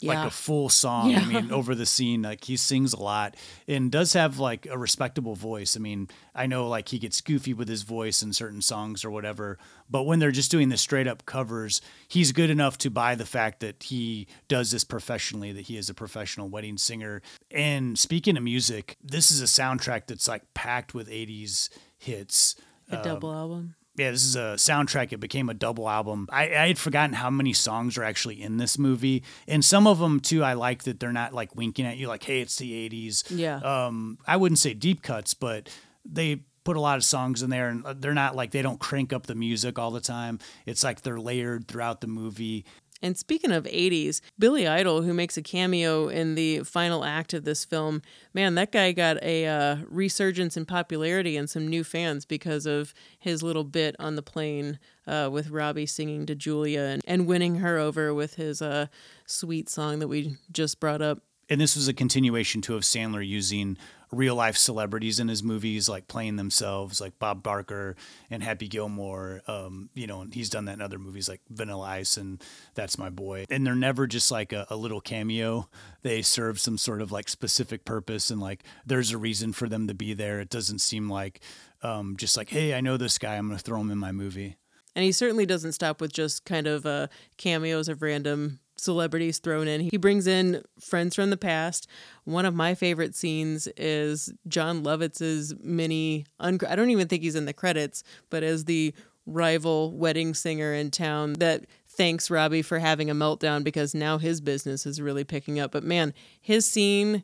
[0.02, 0.14] Yeah.
[0.14, 1.10] like a full song.
[1.10, 1.20] Yeah.
[1.20, 3.36] I mean, over the scene, like he sings a lot
[3.68, 5.76] and does have like a respectable voice.
[5.76, 9.10] I mean, I know like he gets goofy with his voice in certain songs or
[9.10, 13.14] whatever, but when they're just doing the straight up covers, he's good enough to buy
[13.14, 17.22] the fact that he does this professionally, that he is a professional wedding singer.
[17.50, 22.56] And speaking of music, this is a soundtrack that's like packed with 80s hits.
[22.90, 23.74] A um, double album.
[23.96, 25.12] Yeah, this is a soundtrack.
[25.12, 26.26] It became a double album.
[26.32, 29.98] I, I had forgotten how many songs are actually in this movie, and some of
[29.98, 30.42] them too.
[30.42, 33.56] I like that they're not like winking at you, like, "Hey, it's the '80s." Yeah.
[33.56, 35.68] Um, I wouldn't say deep cuts, but
[36.06, 39.12] they put a lot of songs in there, and they're not like they don't crank
[39.12, 40.38] up the music all the time.
[40.64, 42.64] It's like they're layered throughout the movie.
[43.02, 47.44] And speaking of 80s, Billy Idol, who makes a cameo in the final act of
[47.44, 48.00] this film,
[48.32, 52.94] man, that guy got a uh, resurgence in popularity and some new fans because of
[53.18, 57.56] his little bit on the plane uh, with Robbie singing to Julia and, and winning
[57.56, 58.86] her over with his uh,
[59.26, 61.18] sweet song that we just brought up.
[61.50, 63.76] and this was a continuation too of Sandler using
[64.12, 67.96] real life celebrities in his movies, like playing themselves, like Bob Barker
[68.30, 69.40] and Happy Gilmore.
[69.46, 72.42] Um, you know, and he's done that in other movies like Vanilla Ice and
[72.74, 73.46] That's My Boy.
[73.50, 75.68] And they're never just like a, a little cameo.
[76.02, 79.88] They serve some sort of like specific purpose and like there's a reason for them
[79.88, 80.40] to be there.
[80.40, 81.40] It doesn't seem like
[81.82, 84.12] um, just like, hey, I know this guy, I'm going to throw him in my
[84.12, 84.56] movie.
[84.94, 87.06] And he certainly doesn't stop with just kind of uh,
[87.38, 89.80] cameos of random celebrities thrown in.
[89.80, 91.86] He brings in friends from the past.
[92.24, 96.26] One of my favorite scenes is Jon Lovitz's mini.
[96.40, 98.94] Un- I don't even think he's in the credits, but as the
[99.26, 104.40] rival wedding singer in town that thanks Robbie for having a meltdown because now his
[104.40, 105.70] business is really picking up.
[105.72, 107.22] But man, his scene,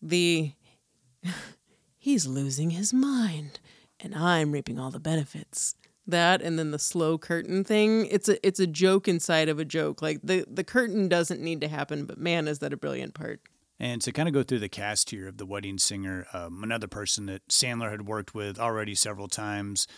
[0.00, 0.52] the
[1.98, 3.58] he's losing his mind
[3.98, 5.74] and I'm reaping all the benefits.
[6.06, 8.06] That and then the slow curtain thing.
[8.06, 10.02] It's a it's a joke inside of a joke.
[10.02, 13.40] Like the the curtain doesn't need to happen, but man, is that a brilliant part.
[13.78, 16.86] And to kind of go through the cast here of The Wedding Singer, um, another
[16.86, 19.88] person that Sandler had worked with already several times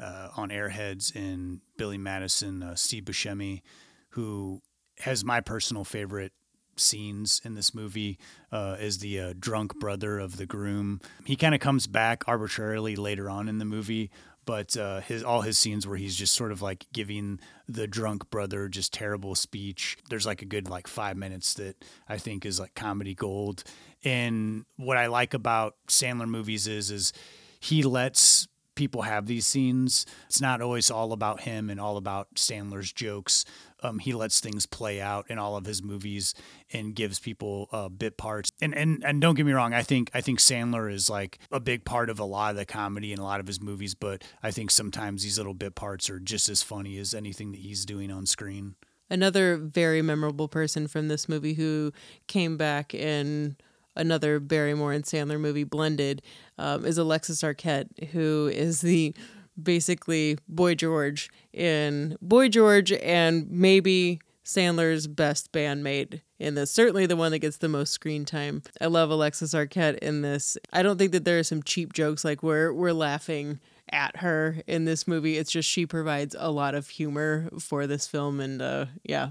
[0.00, 3.62] uh, on Airheads and Billy Madison, uh, Steve Buscemi,
[4.10, 4.60] who
[5.00, 6.32] has my personal favorite
[6.76, 8.18] scenes in this movie
[8.52, 11.00] uh, is the uh, drunk brother of the groom.
[11.24, 14.10] He kind of comes back arbitrarily later on in the movie,
[14.48, 18.30] but uh, his all his scenes where he's just sort of like giving the drunk
[18.30, 19.98] brother just terrible speech.
[20.08, 23.62] There's like a good like five minutes that I think is like comedy gold.
[24.04, 27.12] And what I like about Sandler movies is is
[27.60, 30.06] he lets people have these scenes.
[30.28, 33.44] It's not always all about him and all about Sandler's jokes.
[33.82, 36.34] Um, he lets things play out in all of his movies
[36.72, 38.50] and gives people uh, bit parts.
[38.60, 41.60] And, and and don't get me wrong, I think I think Sandler is like a
[41.60, 43.94] big part of a lot of the comedy in a lot of his movies.
[43.94, 47.60] But I think sometimes these little bit parts are just as funny as anything that
[47.60, 48.74] he's doing on screen.
[49.10, 51.92] Another very memorable person from this movie who
[52.26, 53.56] came back in
[53.96, 56.22] another Barrymore and Sandler movie blended
[56.56, 59.14] um, is Alexis Arquette, who is the
[59.60, 66.70] basically Boy George in Boy George and maybe Sandler's best bandmate in this.
[66.70, 68.62] Certainly the one that gets the most screen time.
[68.80, 70.56] I love Alexis Arquette in this.
[70.72, 74.56] I don't think that there are some cheap jokes like we're we're laughing at her
[74.66, 75.36] in this movie.
[75.36, 79.30] It's just she provides a lot of humor for this film and uh yeah,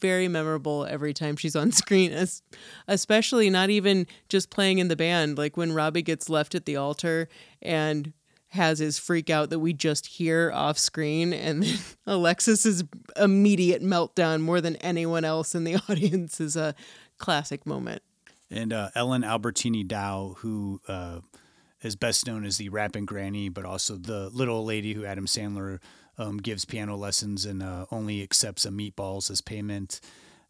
[0.00, 2.42] very memorable every time she's on screen es-
[2.86, 6.76] especially not even just playing in the band like when Robbie gets left at the
[6.76, 7.28] altar
[7.62, 8.12] and
[8.48, 12.84] has his freak out that we just hear off screen, and then Alexis's
[13.16, 16.74] immediate meltdown more than anyone else in the audience is a
[17.18, 18.02] classic moment.
[18.50, 21.20] And uh, Ellen Albertini Dow, who uh,
[21.82, 25.80] is best known as the rapping granny, but also the little lady who Adam Sandler
[26.16, 30.00] um, gives piano lessons and uh, only accepts a meatballs as payment.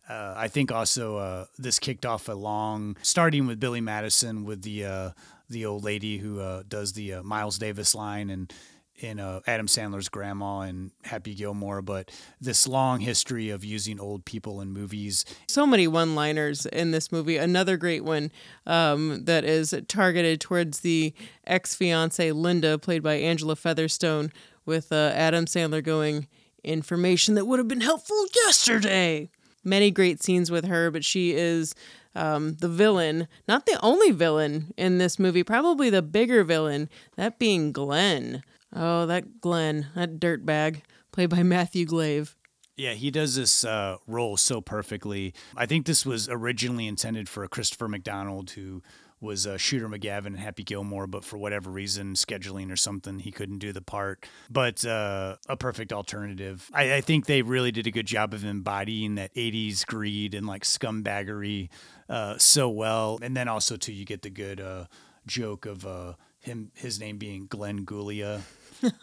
[0.08, 4.62] Uh, I think also uh, this kicked off a long, starting with Billy Madison with
[4.62, 5.10] the uh,
[5.48, 8.52] the old lady who uh, does the uh, Miles Davis line and
[9.00, 14.24] in uh, Adam Sandler's grandma and Happy Gilmore, but this long history of using old
[14.24, 15.24] people in movies.
[15.48, 17.36] So many one liners in this movie.
[17.36, 18.32] Another great one
[18.66, 21.14] um, that is targeted towards the
[21.46, 24.32] ex fiancee Linda, played by Angela Featherstone,
[24.66, 26.26] with uh, Adam Sandler going,
[26.64, 29.30] Information that would have been helpful yesterday.
[29.62, 31.74] Many great scenes with her, but she is
[32.18, 37.38] um, the villain, not the only villain in this movie, probably the bigger villain, that
[37.38, 38.42] being Glenn.
[38.74, 42.36] Oh, that Glenn, that dirtbag, played by Matthew Glave.
[42.76, 45.32] Yeah, he does this uh, role so perfectly.
[45.56, 48.82] I think this was originally intended for Christopher McDonald, who
[49.20, 53.32] was uh, Shooter McGavin and Happy Gilmore, but for whatever reason, scheduling or something, he
[53.32, 54.26] couldn't do the part.
[54.50, 56.70] But uh, a perfect alternative.
[56.72, 60.46] I, I, think they really did a good job of embodying that 80s greed and
[60.46, 61.68] like scumbaggery
[62.08, 63.18] uh, so well.
[63.20, 64.84] And then also, too, you get the good uh,
[65.26, 68.42] joke of uh, him, his name being Glenn Gulia.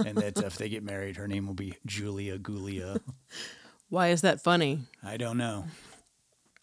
[0.05, 2.99] and that if they get married, her name will be Julia Gulia.
[3.89, 4.79] Why is that funny?
[5.03, 5.65] I don't know.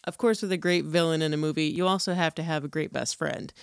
[0.05, 2.67] Of course, with a great villain in a movie, you also have to have a
[2.69, 3.53] great best friend.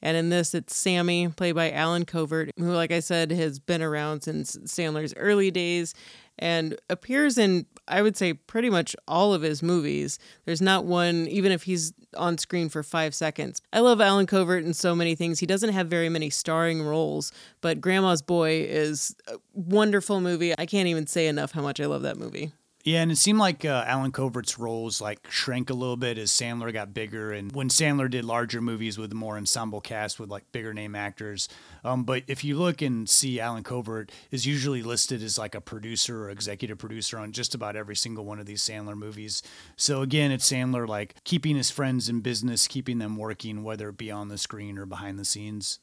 [0.00, 3.82] And in this, it's Sammy, played by Allen Covert, who, like I said, has been
[3.82, 5.92] around since Sandler's early days
[6.38, 10.20] and appears in, I would say, pretty much all of his movies.
[10.44, 13.60] There's not one, even if he's on screen for five seconds.
[13.72, 15.40] I love Allen Covert in so many things.
[15.40, 20.56] He doesn't have very many starring roles, but Grandma's Boy is a wonderful movie.
[20.56, 22.52] I can't even say enough how much I love that movie.
[22.88, 26.30] Yeah, and it seemed like uh, Allen Covert's roles like shrank a little bit as
[26.30, 30.50] Sandler got bigger, and when Sandler did larger movies with more ensemble cast with like
[30.52, 31.50] bigger name actors.
[31.84, 35.60] Um, but if you look and see Allen Covert is usually listed as like a
[35.60, 39.42] producer or executive producer on just about every single one of these Sandler movies.
[39.76, 43.98] So again, it's Sandler like keeping his friends in business, keeping them working, whether it
[43.98, 45.78] be on the screen or behind the scenes.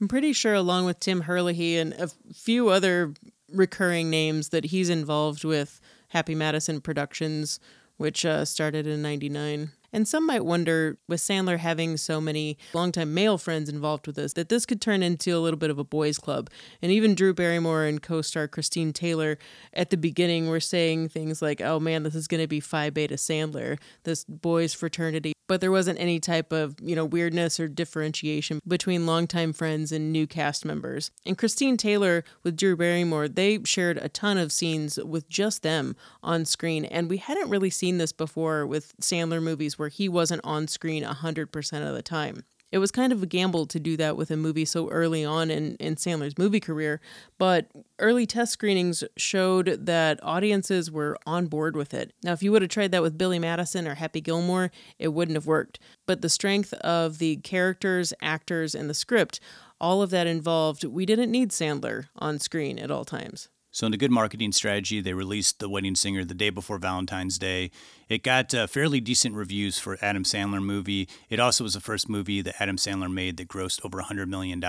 [0.00, 3.12] I'm pretty sure, along with Tim Herlihy and a few other
[3.52, 7.58] recurring names, that he's involved with Happy Madison Productions,
[7.96, 9.72] which uh, started in 99.
[9.92, 14.34] And some might wonder, with Sandler having so many longtime male friends involved with this,
[14.34, 16.48] that this could turn into a little bit of a boys' club.
[16.80, 19.38] And even Drew Barrymore and co star Christine Taylor
[19.72, 22.90] at the beginning were saying things like, oh man, this is going to be Phi
[22.90, 25.32] Beta Sandler, this boys' fraternity.
[25.50, 30.12] But there wasn't any type of, you know, weirdness or differentiation between longtime friends and
[30.12, 31.10] new cast members.
[31.26, 35.96] And Christine Taylor with Drew Barrymore, they shared a ton of scenes with just them
[36.22, 36.84] on screen.
[36.84, 41.02] And we hadn't really seen this before with Sandler movies where he wasn't on screen
[41.02, 42.44] 100% of the time.
[42.72, 45.50] It was kind of a gamble to do that with a movie so early on
[45.50, 47.00] in, in Sandler's movie career,
[47.38, 47.66] but
[47.98, 52.12] early test screenings showed that audiences were on board with it.
[52.22, 55.36] Now, if you would have tried that with Billy Madison or Happy Gilmore, it wouldn't
[55.36, 55.80] have worked.
[56.06, 59.40] But the strength of the characters, actors, and the script,
[59.80, 63.48] all of that involved, we didn't need Sandler on screen at all times.
[63.72, 67.38] So, in a good marketing strategy, they released The Wedding Singer the day before Valentine's
[67.38, 67.70] Day.
[68.08, 71.08] It got uh, fairly decent reviews for Adam Sandler movie.
[71.28, 74.60] It also was the first movie that Adam Sandler made that grossed over $100 million.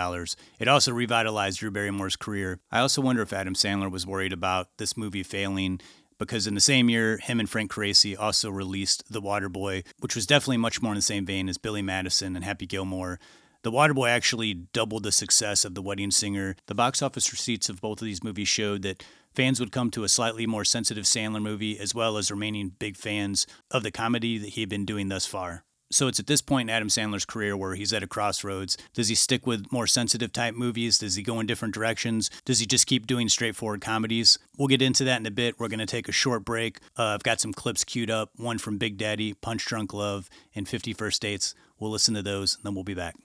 [0.60, 2.60] It also revitalized Drew Barrymore's career.
[2.72, 5.82] I also wonder if Adam Sandler was worried about this movie failing
[6.20, 10.28] because in the same year, him and Frank Coraci also released The Waterboy, which was
[10.28, 13.20] definitely much more in the same vein as Billy Madison and Happy Gilmore.
[13.64, 16.56] The Waterboy actually doubled the success of The Wedding Singer.
[16.66, 19.04] The box office receipts of both of these movies showed that
[19.36, 22.98] fans would come to a slightly more sensitive Sandler movie, as well as remaining big
[22.98, 25.64] fans of the comedy that he had been doing thus far.
[25.92, 28.78] So it's at this point in Adam Sandler's career where he's at a crossroads.
[28.94, 30.98] Does he stick with more sensitive type movies?
[30.98, 32.32] Does he go in different directions?
[32.46, 34.40] Does he just keep doing straightforward comedies?
[34.58, 35.60] We'll get into that in a bit.
[35.60, 36.80] We're going to take a short break.
[36.98, 40.68] Uh, I've got some clips queued up one from Big Daddy, Punch Drunk Love, and
[40.68, 41.54] 50 First Dates.
[41.78, 43.16] We'll listen to those, and then we'll be back.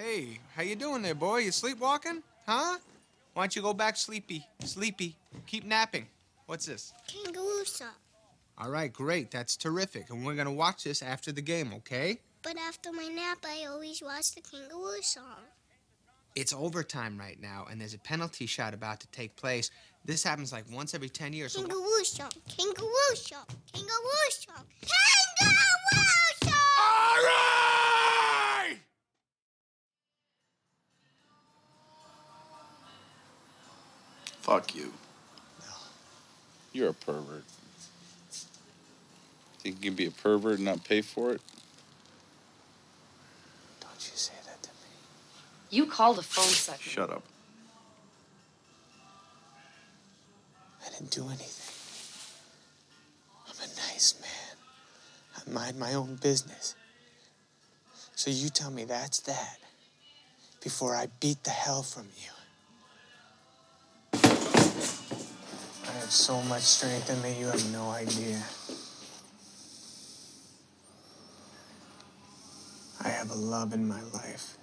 [0.00, 1.40] Hey, how you doing there, boy?
[1.40, 2.22] You sleepwalking?
[2.46, 2.78] Huh?
[3.34, 4.46] Why don't you go back sleepy?
[4.64, 5.14] Sleepy.
[5.46, 6.06] Keep napping.
[6.46, 6.94] What's this?
[7.06, 7.88] Kangaroo song.
[8.56, 9.30] All right, great.
[9.30, 10.08] That's terrific.
[10.08, 12.18] And we're gonna watch this after the game, okay?
[12.40, 15.44] But after my nap, I always watch the kangaroo song.
[16.34, 19.70] It's overtime right now, and there's a penalty shot about to take place.
[20.06, 21.52] This happens like once every 10 years.
[21.52, 22.30] so- Kangaroo song.
[22.48, 23.44] Kangaroo song.
[23.74, 24.64] Kangaroo song.
[24.80, 26.06] Kangaroo
[26.42, 26.52] song.
[26.78, 27.69] All right!
[34.40, 34.92] Fuck you.
[36.72, 37.44] You're a pervert.
[39.58, 41.40] Think you can be a pervert and not pay for it?
[43.80, 44.88] Don't you say that to me.
[45.70, 46.80] You called a phone sucker.
[46.80, 47.22] Shut up.
[50.86, 51.74] I didn't do anything.
[53.46, 54.56] I'm a nice man.
[55.36, 56.74] I mind my own business.
[58.14, 59.58] So you tell me that's that
[60.62, 62.30] before I beat the hell from you.
[66.10, 68.42] Have so much strength in me, you have no idea.
[73.04, 74.56] I have a love in my life.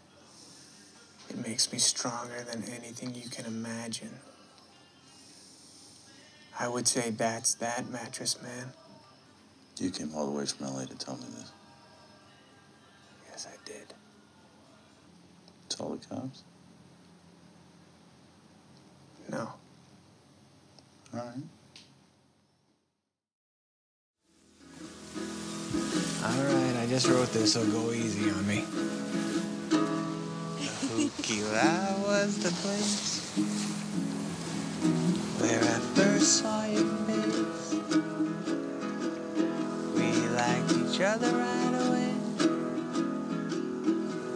[1.30, 4.20] It makes me stronger than anything you can imagine.
[6.60, 8.74] I would say that's that, mattress man.
[9.80, 11.54] You came all the way from LA to tell me this.
[13.30, 13.94] Yes, I did.
[15.70, 16.44] Tell the cops?
[19.30, 19.54] No.
[21.14, 21.36] All right.
[26.24, 28.66] All right, I just wrote this, so go easy on me.
[30.98, 33.32] Hukilau was the place
[35.40, 36.64] where I first saw
[37.08, 37.76] face.
[39.96, 42.14] We liked each other right away,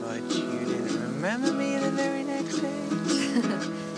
[0.01, 3.87] but you didn't remember me the very next day.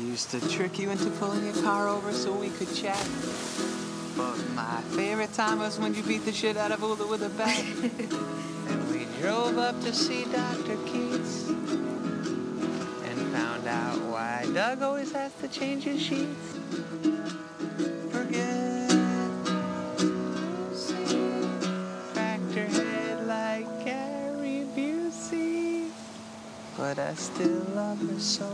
[0.00, 3.06] used to trick you into pulling your car over so we could chat.
[4.16, 7.28] But my favorite time was when you beat the shit out of Ula with a
[7.28, 7.58] bat.
[8.68, 10.76] and we drove up to see Dr.
[10.86, 11.48] Keats.
[11.48, 16.58] And found out why Doug always has to change his sheets.
[18.10, 18.90] Forget
[22.14, 25.90] Factor head like Gary Busey.
[26.76, 28.48] But I still love her so.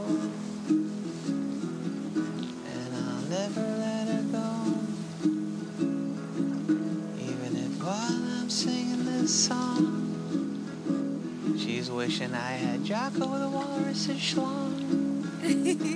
[12.07, 15.95] Wishing I had Jocko the Walrus's schlong.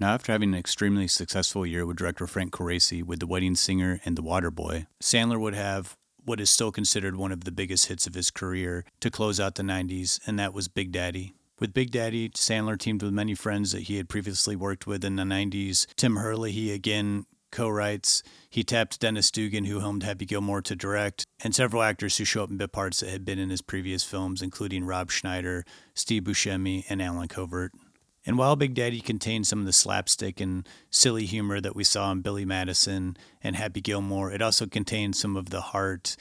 [0.00, 4.00] Now, after having an extremely successful year with director Frank Coraci with The Wedding Singer
[4.04, 8.06] and The Waterboy, Sandler would have what is still considered one of the biggest hits
[8.06, 11.34] of his career to close out the 90s, and that was Big Daddy.
[11.58, 15.16] With Big Daddy, Sandler teamed with many friends that he had previously worked with in
[15.16, 15.86] the 90s.
[15.96, 18.22] Tim Herlihy, he again co writes.
[18.48, 22.44] He tapped Dennis Dugan, who helmed Happy Gilmore, to direct, and several actors who show
[22.44, 26.22] up in bit parts that had been in his previous films, including Rob Schneider, Steve
[26.22, 27.72] Buscemi, and Allen Covert.
[28.28, 32.12] And while Big Daddy contained some of the slapstick and silly humor that we saw
[32.12, 36.14] in Billy Madison and Happy Gilmore, it also contained some of the heart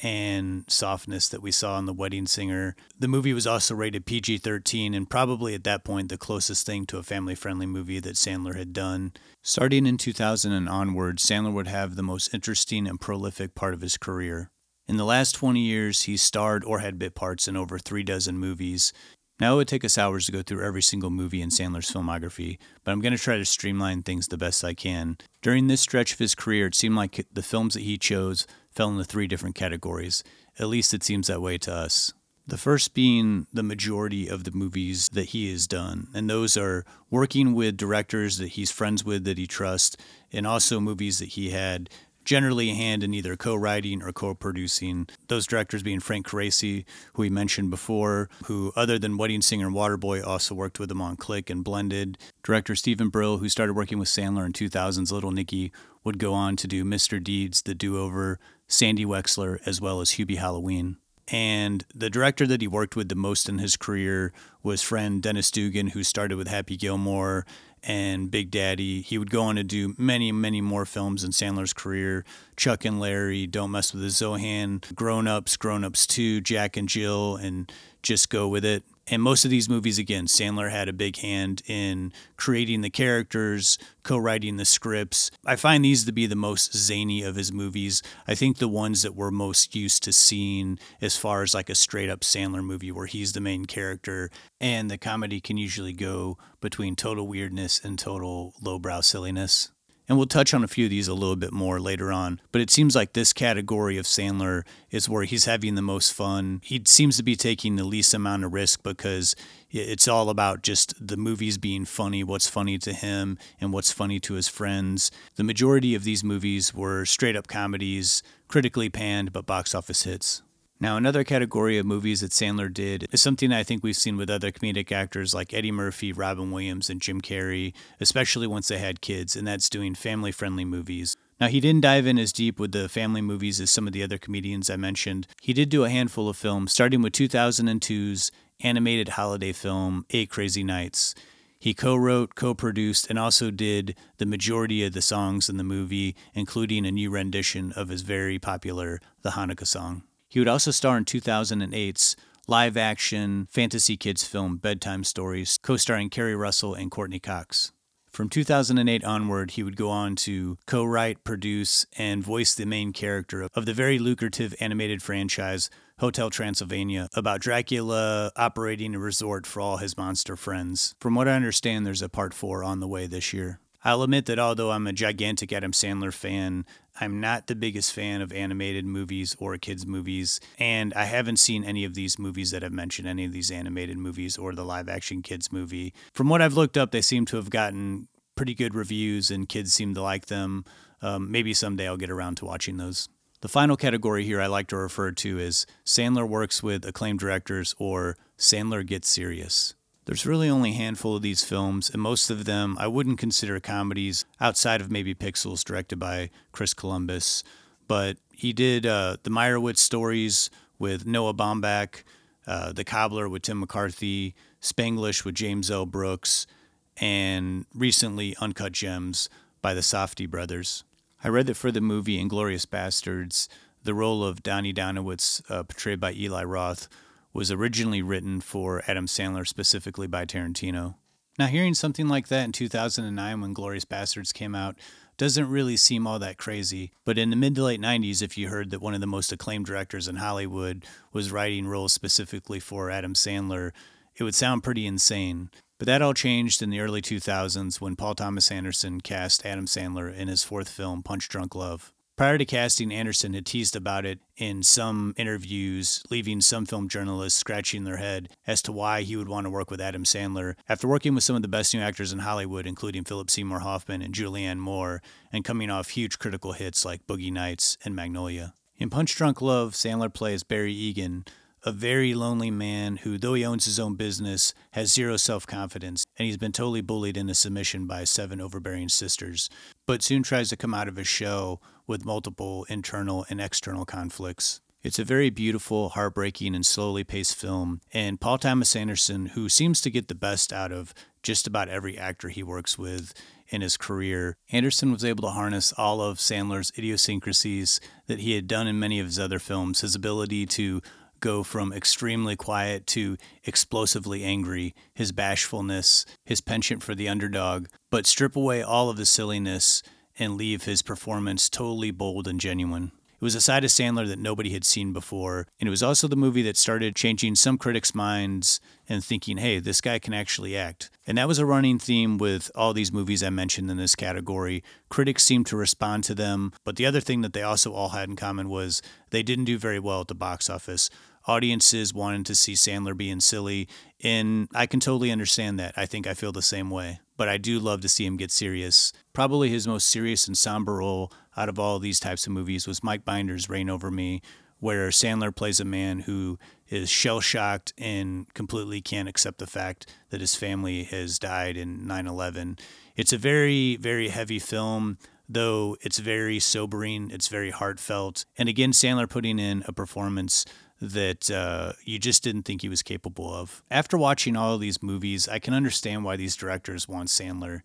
[0.00, 2.74] and softness that we saw in The Wedding Singer.
[2.98, 6.84] The movie was also rated PG 13 and probably at that point the closest thing
[6.86, 9.12] to a family friendly movie that Sandler had done.
[9.40, 13.82] Starting in 2000 and onward, Sandler would have the most interesting and prolific part of
[13.82, 14.50] his career.
[14.88, 18.36] In the last 20 years, he starred or had bit parts in over three dozen
[18.36, 18.92] movies.
[19.40, 22.58] Now, it would take us hours to go through every single movie in Sandler's filmography,
[22.84, 25.16] but I'm going to try to streamline things the best I can.
[25.40, 28.90] During this stretch of his career, it seemed like the films that he chose fell
[28.90, 30.22] into three different categories.
[30.58, 32.12] At least it seems that way to us.
[32.46, 36.84] The first being the majority of the movies that he has done, and those are
[37.08, 39.96] working with directors that he's friends with that he trusts,
[40.32, 41.88] and also movies that he had
[42.24, 45.08] generally a hand in either co-writing or co-producing.
[45.28, 49.76] Those directors being Frank Coraci, who we mentioned before, who other than Wedding Singer and
[49.76, 52.18] Waterboy also worked with him on Click and Blended.
[52.42, 55.72] Director Stephen Brill, who started working with Sandler in 2000's Little Nicky,
[56.04, 57.22] would go on to do Mr.
[57.22, 60.96] Deeds, The Do-Over, Sandy Wexler, as well as Hubie Halloween.
[61.28, 65.50] And the director that he worked with the most in his career was friend Dennis
[65.50, 67.46] Dugan, who started with Happy Gilmore
[67.82, 69.00] and Big Daddy.
[69.00, 72.24] He would go on to do many, many more films in Sandler's career
[72.56, 76.88] Chuck and Larry, Don't Mess with the Zohan, Grown Ups, Grown Ups 2, Jack and
[76.88, 77.72] Jill, and
[78.02, 78.84] Just Go With It.
[79.08, 83.76] And most of these movies, again, Sandler had a big hand in creating the characters,
[84.04, 85.30] co writing the scripts.
[85.44, 88.02] I find these to be the most zany of his movies.
[88.28, 91.74] I think the ones that we're most used to seeing as far as like a
[91.74, 94.30] straight up Sandler movie where he's the main character
[94.60, 99.72] and the comedy can usually go between total weirdness and total lowbrow silliness.
[100.08, 102.40] And we'll touch on a few of these a little bit more later on.
[102.50, 106.60] But it seems like this category of Sandler is where he's having the most fun.
[106.64, 109.36] He seems to be taking the least amount of risk because
[109.70, 114.20] it's all about just the movies being funny, what's funny to him, and what's funny
[114.20, 115.10] to his friends.
[115.36, 120.42] The majority of these movies were straight up comedies, critically panned, but box office hits.
[120.82, 124.28] Now, another category of movies that Sandler did is something I think we've seen with
[124.28, 129.00] other comedic actors like Eddie Murphy, Robin Williams, and Jim Carrey, especially once they had
[129.00, 131.14] kids, and that's doing family friendly movies.
[131.40, 134.02] Now, he didn't dive in as deep with the family movies as some of the
[134.02, 135.28] other comedians I mentioned.
[135.40, 140.64] He did do a handful of films, starting with 2002's animated holiday film, Eight Crazy
[140.64, 141.14] Nights.
[141.60, 145.62] He co wrote, co produced, and also did the majority of the songs in the
[145.62, 150.02] movie, including a new rendition of his very popular The Hanukkah song.
[150.32, 152.16] He would also star in 2008's
[152.48, 157.70] live action fantasy kids film Bedtime Stories, co starring Keri Russell and Courteney Cox.
[158.10, 162.94] From 2008 onward, he would go on to co write, produce, and voice the main
[162.94, 165.68] character of the very lucrative animated franchise
[165.98, 170.94] Hotel Transylvania about Dracula operating a resort for all his monster friends.
[170.98, 173.60] From what I understand, there's a part four on the way this year.
[173.84, 176.64] I'll admit that although I'm a gigantic Adam Sandler fan,
[177.00, 181.64] I'm not the biggest fan of animated movies or kids' movies, and I haven't seen
[181.64, 184.88] any of these movies that I've mentioned, any of these animated movies or the live
[184.88, 185.92] action kids movie.
[186.12, 189.72] From what I've looked up, they seem to have gotten pretty good reviews, and kids
[189.72, 190.64] seem to like them.
[191.00, 193.08] Um, maybe someday I'll get around to watching those.
[193.40, 197.74] The final category here I like to refer to is Sandler works with acclaimed directors
[197.76, 199.74] or Sandler gets serious.
[200.04, 203.60] There's really only a handful of these films, and most of them I wouldn't consider
[203.60, 207.44] comedies outside of maybe Pixels, directed by Chris Columbus.
[207.86, 212.02] But he did uh, the Meyerowitz stories with Noah Baumbach,
[212.48, 215.86] uh, The Cobbler with Tim McCarthy, Spanglish with James L.
[215.86, 216.48] Brooks,
[216.96, 219.28] and recently Uncut Gems
[219.60, 220.82] by the Safdie brothers.
[221.22, 223.46] I read that for the movie Inglourious Basterds,
[223.84, 226.88] the role of Donnie Donowitz, uh, portrayed by Eli Roth,
[227.32, 230.96] was originally written for Adam Sandler specifically by Tarantino.
[231.38, 234.76] Now, hearing something like that in 2009 when Glorious Bastards came out
[235.16, 238.48] doesn't really seem all that crazy, but in the mid to late 90s, if you
[238.48, 242.90] heard that one of the most acclaimed directors in Hollywood was writing roles specifically for
[242.90, 243.72] Adam Sandler,
[244.16, 245.50] it would sound pretty insane.
[245.78, 250.14] But that all changed in the early 2000s when Paul Thomas Anderson cast Adam Sandler
[250.14, 251.92] in his fourth film, Punch Drunk Love.
[252.14, 257.40] Prior to casting, Anderson had teased about it in some interviews, leaving some film journalists
[257.40, 260.54] scratching their head as to why he would want to work with Adam Sandler.
[260.68, 264.02] After working with some of the best new actors in Hollywood, including Philip Seymour Hoffman
[264.02, 265.00] and Julianne Moore,
[265.32, 268.52] and coming off huge critical hits like Boogie Nights and Magnolia.
[268.76, 271.24] In Punch Drunk Love, Sandler plays Barry Egan,
[271.64, 276.04] a very lonely man who, though he owns his own business, has zero self confidence,
[276.18, 279.48] and he's been totally bullied into submission by seven overbearing sisters,
[279.86, 284.60] but soon tries to come out of his shell with multiple internal and external conflicts.
[284.82, 289.80] It's a very beautiful, heartbreaking, and slowly paced film, and Paul Thomas Anderson, who seems
[289.82, 293.14] to get the best out of just about every actor he works with
[293.48, 298.48] in his career, Anderson was able to harness all of Sandler's idiosyncrasies that he had
[298.48, 300.82] done in many of his other films, his ability to
[301.20, 308.06] go from extremely quiet to explosively angry, his bashfulness, his penchant for the underdog, but
[308.06, 309.82] strip away all of the silliness
[310.18, 312.92] and leave his performance totally bold and genuine.
[313.22, 316.08] It was a side of Sandler that nobody had seen before, and it was also
[316.08, 318.58] the movie that started changing some critics' minds
[318.88, 320.90] and thinking, hey, this guy can actually act.
[321.06, 324.64] And that was a running theme with all these movies I mentioned in this category.
[324.88, 328.08] Critics seemed to respond to them, but the other thing that they also all had
[328.08, 330.90] in common was they didn't do very well at the box office
[331.26, 333.68] audiences wanted to see Sandler being silly,
[334.02, 335.74] and I can totally understand that.
[335.76, 337.00] I think I feel the same way.
[337.16, 338.92] But I do love to see him get serious.
[339.12, 342.82] Probably his most serious and somber role out of all these types of movies was
[342.82, 344.22] Mike Binder's Reign Over Me,
[344.58, 349.86] where Sandler plays a man who is shell shocked and completely can't accept the fact
[350.10, 352.58] that his family has died in 9 11.
[352.96, 354.98] It's a very, very heavy film
[355.28, 358.24] though it's very sobering, it's very heartfelt.
[358.36, 360.44] And again, Sandler putting in a performance
[360.82, 363.62] that uh, you just didn't think he was capable of.
[363.70, 367.60] After watching all of these movies, I can understand why these directors want Sandler.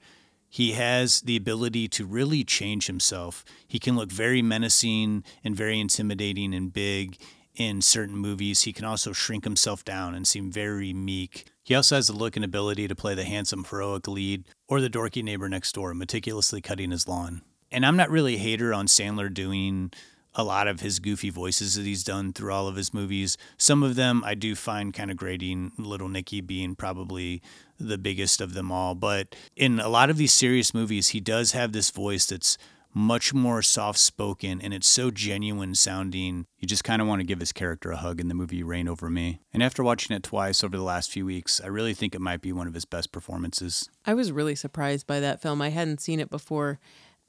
[0.48, 3.44] He has the ability to really change himself.
[3.68, 7.18] He can look very menacing and very intimidating and big
[7.56, 8.62] in certain movies.
[8.62, 11.48] He can also shrink himself down and seem very meek.
[11.64, 14.90] He also has the look and ability to play the handsome, heroic lead or the
[14.90, 17.42] dorky neighbor next door, meticulously cutting his lawn.
[17.72, 19.92] And I'm not really a hater on Sandler doing
[20.38, 23.38] a lot of his goofy voices that he's done through all of his movies.
[23.58, 27.42] Some of them I do find kind of grating, Little Nicky being probably
[27.80, 28.96] the biggest of them all.
[28.96, 32.58] But in a lot of these serious movies, he does have this voice that's
[32.94, 36.46] much more soft spoken and it's so genuine sounding.
[36.60, 38.88] You just kind of want to give his character a hug in the movie Reign
[38.88, 39.40] Over Me.
[39.54, 42.42] And after watching it twice over the last few weeks, I really think it might
[42.42, 43.90] be one of his best performances.
[44.06, 45.62] I was really surprised by that film.
[45.62, 46.80] I hadn't seen it before.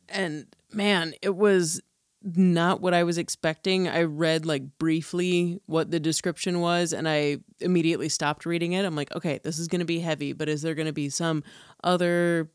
[0.09, 1.83] And man, it was
[2.23, 3.89] not what I was expecting.
[3.89, 8.85] I read like briefly what the description was and I immediately stopped reading it.
[8.85, 11.11] I'm like, okay, this is going to be heavy, but is there going to be
[11.11, 11.45] some
[11.85, 12.51] other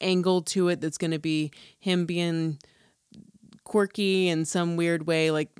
[0.00, 2.58] angle to it that's going to be him being
[3.64, 5.50] quirky in some weird way like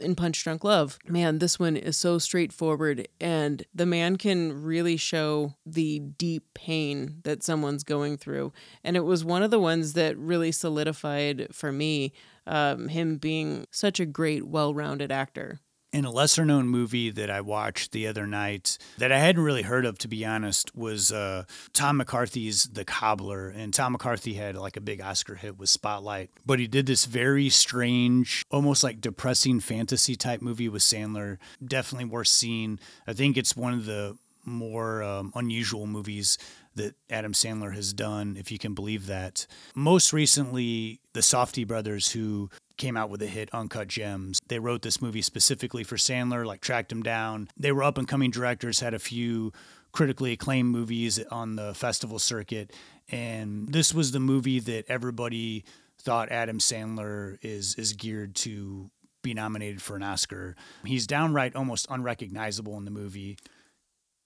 [0.00, 0.98] in Punch Drunk Love.
[1.06, 7.20] Man, this one is so straightforward, and the man can really show the deep pain
[7.24, 8.52] that someone's going through.
[8.82, 12.12] And it was one of the ones that really solidified for me
[12.46, 15.60] um, him being such a great, well rounded actor
[15.94, 19.62] in a lesser known movie that I watched the other night that I hadn't really
[19.62, 23.48] heard of, to be honest, was uh, Tom McCarthy's The Cobbler.
[23.48, 26.30] And Tom McCarthy had like a big Oscar hit with Spotlight.
[26.44, 31.38] But he did this very strange, almost like depressing fantasy type movie with Sandler.
[31.64, 32.80] Definitely worth seeing.
[33.06, 36.38] I think it's one of the more um, unusual movies
[36.76, 39.46] that Adam Sandler has done, if you can believe that.
[39.74, 44.40] Most recently, the Safdie brothers, who came out with a hit Uncut Gems.
[44.48, 47.48] They wrote this movie specifically for Sandler, like tracked him down.
[47.56, 49.52] They were up and coming directors, had a few
[49.92, 52.72] critically acclaimed movies on the festival circuit,
[53.10, 55.64] and this was the movie that everybody
[56.00, 58.90] thought Adam Sandler is is geared to
[59.22, 60.56] be nominated for an Oscar.
[60.84, 63.38] He's downright almost unrecognizable in the movie.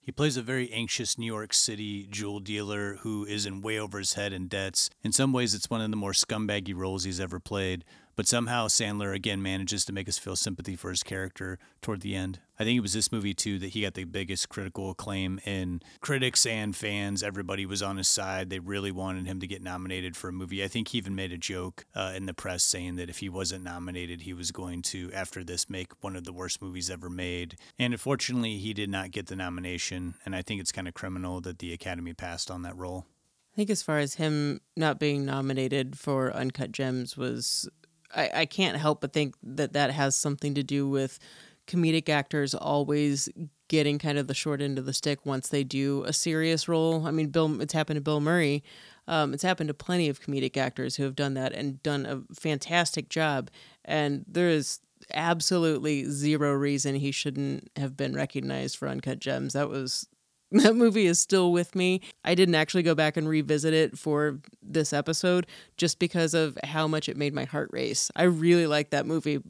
[0.08, 3.98] He plays a very anxious New York City jewel dealer who is in way over
[3.98, 4.88] his head in debts.
[5.04, 7.84] In some ways, it's one of the more scumbaggy roles he's ever played,
[8.18, 12.16] but somehow Sandler again manages to make us feel sympathy for his character toward the
[12.16, 12.40] end.
[12.58, 15.82] I think it was this movie too that he got the biggest critical acclaim in
[16.00, 17.22] critics and fans.
[17.22, 18.50] Everybody was on his side.
[18.50, 20.64] They really wanted him to get nominated for a movie.
[20.64, 23.28] I think he even made a joke uh, in the press saying that if he
[23.28, 27.08] wasn't nominated, he was going to, after this, make one of the worst movies ever
[27.08, 27.56] made.
[27.78, 30.14] And unfortunately, he did not get the nomination.
[30.24, 33.06] And I think it's kind of criminal that the Academy passed on that role.
[33.54, 37.68] I think as far as him not being nominated for Uncut Gems was
[38.14, 41.18] I, I can't help but think that that has something to do with
[41.66, 43.28] comedic actors always
[43.68, 47.06] getting kind of the short end of the stick once they do a serious role.
[47.06, 48.64] I mean, Bill, it's happened to Bill Murray.
[49.06, 52.34] Um, it's happened to plenty of comedic actors who have done that and done a
[52.34, 53.50] fantastic job.
[53.84, 54.80] And there is
[55.12, 59.52] absolutely zero reason he shouldn't have been recognized for Uncut Gems.
[59.52, 60.08] That was
[60.52, 62.00] that movie is still with me.
[62.24, 65.46] I didn't actually go back and revisit it for this episode
[65.76, 68.10] just because of how much it made my heart race.
[68.16, 69.40] I really like that movie.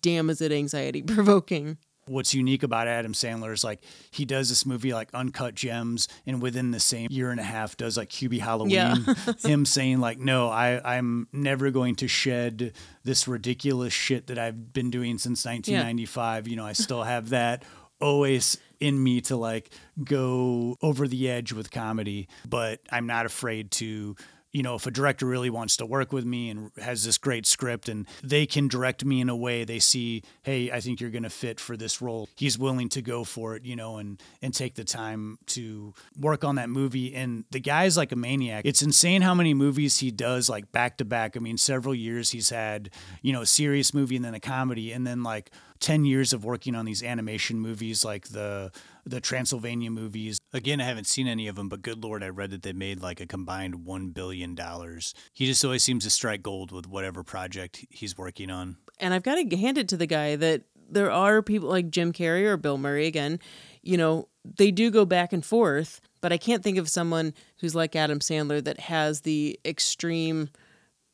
[0.00, 1.78] Damn, is it anxiety provoking.
[2.06, 6.42] What's unique about Adam Sandler is like he does this movie like Uncut Gems, and
[6.42, 8.72] within the same year and a half does like Hubie Halloween.
[8.72, 9.32] Yeah.
[9.42, 12.72] him saying like, "No, I I'm never going to shed
[13.04, 16.46] this ridiculous shit that I've been doing since 1995.
[16.46, 16.50] Yeah.
[16.50, 17.62] You know, I still have that."
[18.00, 19.70] always in me to like
[20.04, 24.16] go over the edge with comedy, but I'm not afraid to
[24.54, 27.44] you know, if a director really wants to work with me and has this great
[27.44, 31.10] script and they can direct me in a way they see, hey, I think you're
[31.10, 34.22] going to fit for this role, he's willing to go for it, you know, and
[34.40, 37.16] and take the time to work on that movie.
[37.16, 38.64] And the guy's like a maniac.
[38.64, 41.36] It's insane how many movies he does like back to back.
[41.36, 42.90] I mean, several years he's had,
[43.22, 45.50] you know, a serious movie and then a comedy and then like
[45.84, 48.72] 10 years of working on these animation movies like the
[49.04, 50.38] the Transylvania movies.
[50.54, 53.02] Again, I haven't seen any of them, but good lord, I read that they made
[53.02, 55.12] like a combined 1 billion dollars.
[55.34, 58.78] He just always seems to strike gold with whatever project he's working on.
[58.98, 62.14] And I've got to hand it to the guy that there are people like Jim
[62.14, 63.38] Carrey or Bill Murray again,
[63.82, 67.74] you know, they do go back and forth, but I can't think of someone who's
[67.74, 70.48] like Adam Sandler that has the extreme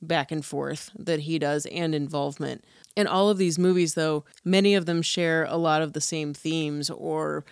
[0.02, 2.64] back and forth that he does and involvement.
[2.96, 6.34] In all of these movies, though, many of them share a lot of the same
[6.34, 7.44] themes or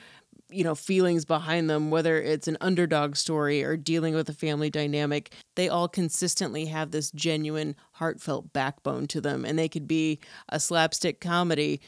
[0.51, 4.71] you know feelings behind them whether it's an underdog story or dealing with a family
[4.71, 10.19] dynamic they all consistently have this genuine heartfelt backbone to them and they could be
[10.49, 11.81] a slapstick comedy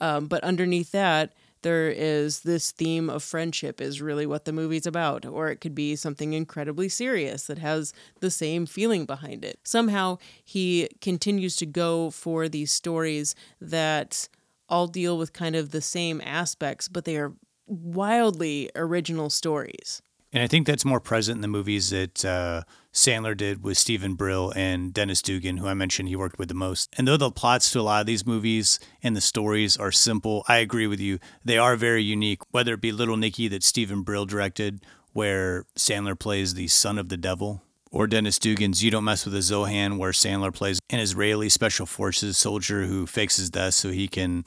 [0.00, 1.32] um, but underneath that
[1.62, 5.74] there is this theme of friendship is really what the movie's about or it could
[5.74, 9.58] be something incredibly serious that has the same feeling behind it.
[9.64, 14.28] Somehow he continues to go for these stories that
[14.68, 17.32] all deal with kind of the same aspects but they are
[17.66, 20.02] wildly original stories.
[20.32, 22.62] And I think that's more present in the movies that uh,
[22.98, 26.54] Sandler did with Stephen Brill and Dennis Dugan, who I mentioned he worked with the
[26.54, 26.92] most.
[26.98, 30.44] And though the plots to a lot of these movies and the stories are simple,
[30.48, 31.20] I agree with you.
[31.44, 36.18] They are very unique, whether it be Little Nicky that Stephen Brill directed, where Sandler
[36.18, 39.96] plays the son of the devil, or Dennis Dugan's You Don't Mess with a Zohan,
[39.96, 44.42] where Sandler plays an Israeli special forces soldier who fakes his death so he can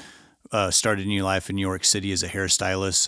[0.51, 3.07] uh, start a new life in New York City as a hairstylist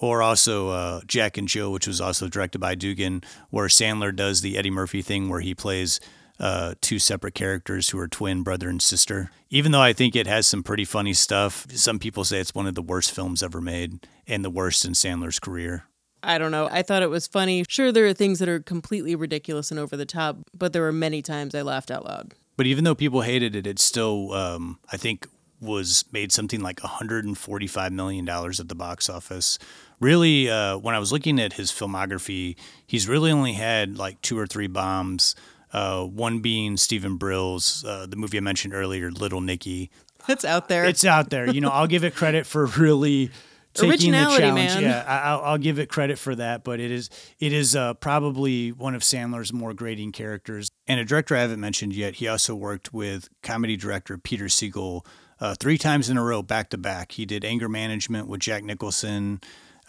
[0.00, 4.40] or also uh, Jack and Jill, which was also directed by Dugan, where Sandler does
[4.40, 6.00] the Eddie Murphy thing where he plays
[6.40, 9.30] uh, two separate characters who are twin brother and sister.
[9.50, 12.66] Even though I think it has some pretty funny stuff, some people say it's one
[12.66, 15.84] of the worst films ever made and the worst in Sandler's career.
[16.22, 16.68] I don't know.
[16.70, 17.64] I thought it was funny.
[17.68, 20.92] Sure, there are things that are completely ridiculous and over the top, but there were
[20.92, 22.34] many times I laughed out loud.
[22.56, 25.26] But even though people hated it, it still, um, I think,
[25.60, 29.58] was made something like 145 million dollars at the box office,
[30.00, 34.38] really, uh, when I was looking at his filmography, he's really only had like two
[34.38, 35.34] or three bombs.
[35.72, 39.90] Uh, one being Stephen Brill's, uh, the movie I mentioned earlier, Little Nicky.
[40.28, 40.84] It's out there.
[40.84, 41.48] It's out there.
[41.48, 43.30] You know, I'll give it credit for really
[43.74, 44.74] taking the challenge.
[44.74, 44.82] Man.
[44.82, 46.64] Yeah, I'll, I'll, give it credit for that.
[46.64, 50.70] But it is it is uh, probably one of Sandler's more grating characters.
[50.86, 52.16] And a director I haven't mentioned yet.
[52.16, 55.06] He also worked with comedy director Peter Segal
[55.40, 57.12] uh, three times in a row, back to back.
[57.12, 59.40] He did Anger Management with Jack Nicholson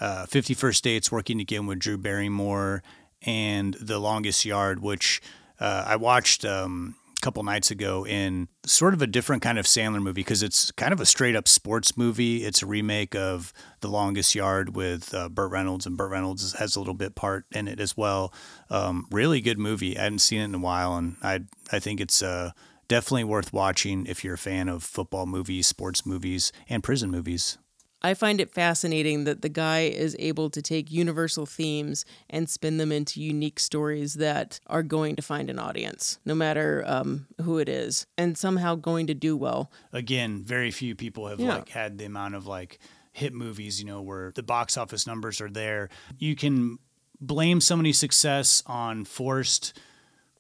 [0.01, 2.83] uh, 50 First Dates working again with Drew Barrymore,
[3.21, 5.21] and The Longest Yard, which
[5.59, 9.65] uh, I watched um, a couple nights ago in sort of a different kind of
[9.65, 12.43] Sandler movie because it's kind of a straight up sports movie.
[12.43, 16.75] It's a remake of The Longest Yard with uh, Burt Reynolds, and Burt Reynolds has
[16.75, 18.33] a little bit part in it as well.
[18.71, 19.97] Um, really good movie.
[19.97, 21.41] I hadn't seen it in a while, and I
[21.71, 22.51] I think it's uh,
[22.87, 27.59] definitely worth watching if you're a fan of football movies, sports movies, and prison movies.
[28.01, 32.77] I find it fascinating that the guy is able to take universal themes and spin
[32.77, 37.59] them into unique stories that are going to find an audience, no matter um, who
[37.59, 39.71] it is, and somehow going to do well.
[39.93, 41.55] Again, very few people have yeah.
[41.55, 42.79] like had the amount of like
[43.13, 45.89] hit movies, you know, where the box office numbers are there.
[46.17, 46.79] You can
[47.19, 49.77] blame somebody's success on forced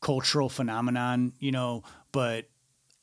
[0.01, 2.49] cultural phenomenon, you know, but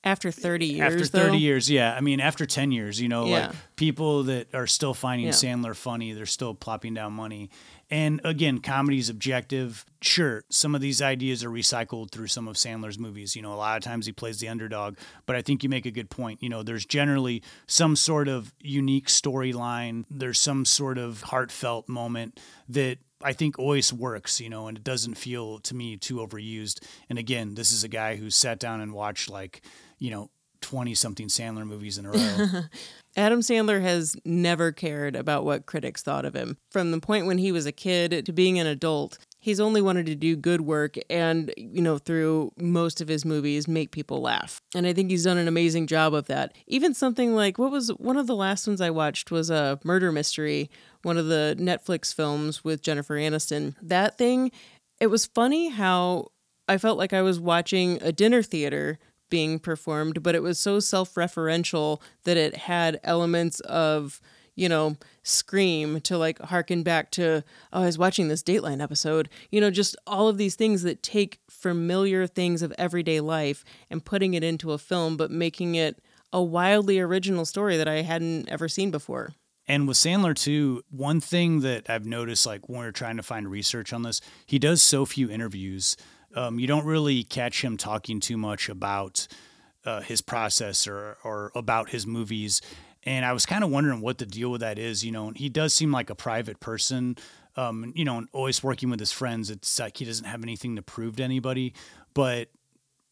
[0.05, 1.35] after 30 years after 30 though?
[1.35, 3.47] years yeah i mean after 10 years you know yeah.
[3.49, 5.33] like people that are still finding yeah.
[5.33, 7.51] sandler funny they're still plopping down money
[7.91, 12.99] and again comedy's objective sure some of these ideas are recycled through some of sandler's
[12.99, 14.97] movies you know a lot of times he plays the underdog
[15.27, 18.55] but i think you make a good point you know there's generally some sort of
[18.61, 22.39] unique storyline there's some sort of heartfelt moment
[22.69, 26.85] that I think always works, you know, and it doesn't feel to me too overused.
[27.11, 29.61] And again, this is a guy who sat down and watched like
[29.99, 30.31] you know,
[30.61, 32.63] 20 something Sandler movies in a row.
[33.17, 36.57] Adam Sandler has never cared about what critics thought of him.
[36.71, 40.07] From the point when he was a kid to being an adult, he's only wanted
[40.07, 44.61] to do good work and, you know, through most of his movies, make people laugh.
[44.75, 46.55] And I think he's done an amazing job of that.
[46.67, 50.13] Even something like what was one of the last ones I watched was a murder
[50.13, 50.71] mystery,
[51.03, 53.75] one of the Netflix films with Jennifer Aniston.
[53.81, 54.51] That thing,
[55.01, 56.29] it was funny how
[56.69, 58.99] I felt like I was watching a dinner theater
[59.29, 64.21] being performed, but it was so self referential that it had elements of,
[64.55, 69.29] you know, scream to like harken back to, oh, I was watching this Dateline episode.
[69.51, 74.05] You know, just all of these things that take familiar things of everyday life and
[74.05, 76.01] putting it into a film, but making it
[76.33, 79.35] a wildly original story that I hadn't ever seen before.
[79.67, 83.51] And with Sandler too, one thing that I've noticed, like when we're trying to find
[83.51, 85.97] research on this, he does so few interviews
[86.39, 89.27] um, you don't really catch him talking too much about
[89.85, 92.61] uh, his process or, or about his movies.
[93.03, 95.05] And I was kind of wondering what the deal with that is.
[95.05, 97.17] You know, he does seem like a private person.
[97.57, 99.51] Um, you know, always working with his friends.
[99.51, 101.75] It's like he doesn't have anything to prove to anybody.
[102.15, 102.51] But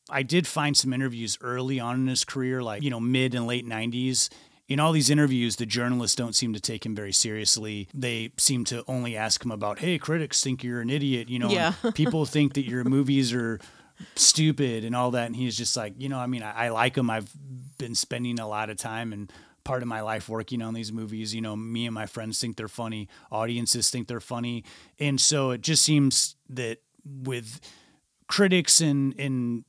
[0.08, 3.48] I did find some interviews early on in his career, like, you know, mid and
[3.48, 4.28] late 90s,
[4.68, 7.88] in all these interviews, the journalists don't seem to take him very seriously.
[7.94, 11.28] They seem to only ask him about, hey, critics think you're an idiot.
[11.28, 11.72] You know, yeah.
[11.94, 13.60] people think that your movies are
[14.16, 15.26] stupid and all that.
[15.26, 17.10] And he's just like, you know, I mean, I, I like him.
[17.10, 17.30] I've
[17.78, 21.34] been spending a lot of time and part of my life working on these movies.
[21.34, 24.64] You know, me and my friends think they're funny, audiences think they're funny.
[24.98, 27.60] And so it just seems that with
[28.26, 29.64] critics and, and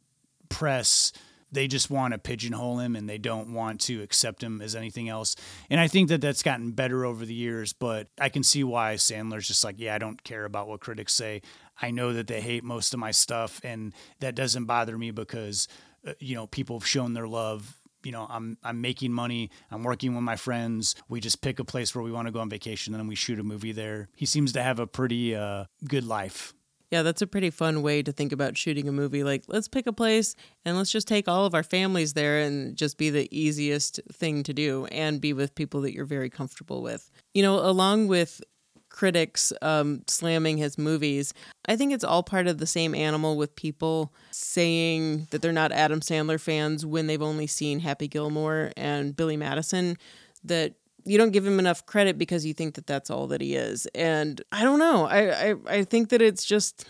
[0.50, 1.12] press,
[1.58, 5.10] they just want to pigeonhole him and they don't want to accept him as anything
[5.10, 5.36] else.
[5.72, 8.94] And I think that that's gotten better over the years, but I can see why
[8.94, 11.42] Sandler's just like, yeah, I don't care about what critics say.
[11.82, 15.68] I know that they hate most of my stuff and that doesn't bother me because
[16.08, 19.50] uh, you know, people have shown their love you know, I'm I'm making money.
[19.72, 20.96] I'm working with my friends.
[21.10, 23.16] We just pick a place where we want to go on vacation, and then we
[23.16, 24.08] shoot a movie there.
[24.16, 26.54] He seems to have a pretty uh, good life.
[26.90, 29.24] Yeah, that's a pretty fun way to think about shooting a movie.
[29.24, 32.78] Like, let's pick a place and let's just take all of our families there and
[32.78, 36.82] just be the easiest thing to do and be with people that you're very comfortable
[36.82, 37.12] with.
[37.34, 38.42] You know, along with
[38.90, 41.34] critics um, slamming his movies,
[41.68, 45.74] I think it's all part of the same animal with people saying that they're not
[45.74, 49.98] Adam Sandler fans when they've only seen Happy Gilmore and Billy Madison.
[50.44, 50.76] That
[51.08, 53.86] you don't give him enough credit because you think that that's all that he is.
[53.96, 55.06] And I don't know.
[55.06, 56.86] I I, I think that it's just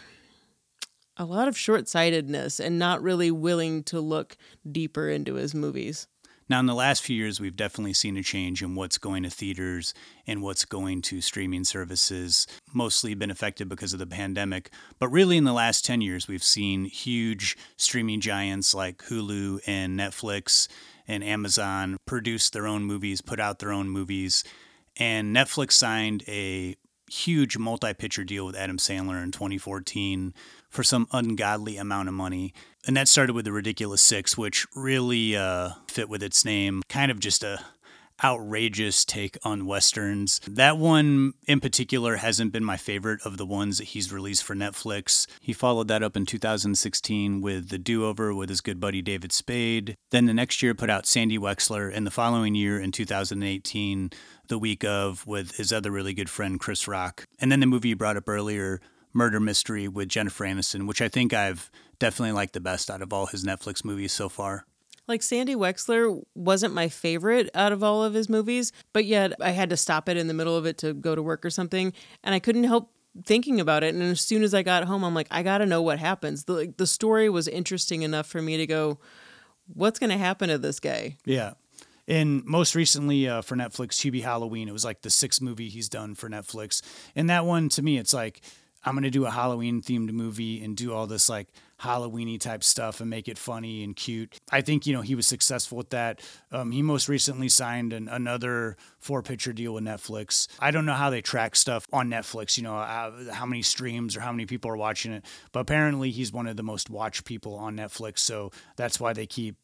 [1.18, 4.38] a lot of short-sightedness and not really willing to look
[4.72, 6.08] deeper into his movies.
[6.50, 9.30] Now, in the last few years, we've definitely seen a change in what's going to
[9.30, 9.94] theaters
[10.26, 14.72] and what's going to streaming services, mostly been affected because of the pandemic.
[14.98, 20.00] But really, in the last 10 years, we've seen huge streaming giants like Hulu and
[20.00, 20.70] Netflix
[21.08, 24.44] and Amazon produce their own movies, put out their own movies.
[24.98, 26.76] And Netflix signed a
[27.10, 30.34] huge multi picture deal with Adam Sandler in 2014
[30.70, 32.54] for some ungodly amount of money.
[32.86, 36.84] And that started with The Ridiculous Six, which really uh, fit with its name.
[36.90, 37.60] Kind of just a
[38.24, 40.40] outrageous take on westerns.
[40.48, 44.56] That one in particular hasn't been my favorite of the ones that he's released for
[44.56, 45.28] Netflix.
[45.40, 49.32] He followed that up in 2016 with The Do Over with his good buddy David
[49.32, 49.96] Spade.
[50.12, 54.12] Then the next year put out Sandy Wexler, and the following year in 2018,
[54.48, 57.26] The Week of with his other really good friend Chris Rock.
[57.40, 58.82] And then the movie you brought up earlier,
[59.14, 63.12] Murder Mystery with Jennifer Aniston, which I think I've definitely liked the best out of
[63.12, 64.66] all his Netflix movies so far.
[65.08, 69.52] Like Sandy Wexler wasn't my favorite out of all of his movies, but yet I
[69.52, 71.94] had to stop it in the middle of it to go to work or something,
[72.24, 72.92] and I couldn't help
[73.26, 73.96] thinking about it.
[73.96, 76.44] And as soon as I got home, I'm like, I got to know what happens.
[76.44, 79.00] The like, the story was interesting enough for me to go,
[79.74, 81.18] what's going to happen to this guy?
[81.26, 81.54] Yeah.
[82.08, 85.90] And most recently uh, for Netflix, Hubie Halloween, it was like the sixth movie he's
[85.90, 86.82] done for Netflix.
[87.16, 88.42] And that one, to me, it's like,
[88.86, 91.50] I'm going to do a Halloween themed movie and do all this like
[91.82, 94.38] Halloweeny type stuff and make it funny and cute.
[94.52, 96.22] I think you know he was successful with that.
[96.52, 100.48] Um, he most recently signed an, another four picture deal with Netflix.
[100.60, 102.58] I don't know how they track stuff on Netflix.
[102.58, 106.12] You know uh, how many streams or how many people are watching it, but apparently
[106.12, 108.20] he's one of the most watched people on Netflix.
[108.20, 109.56] So that's why they keep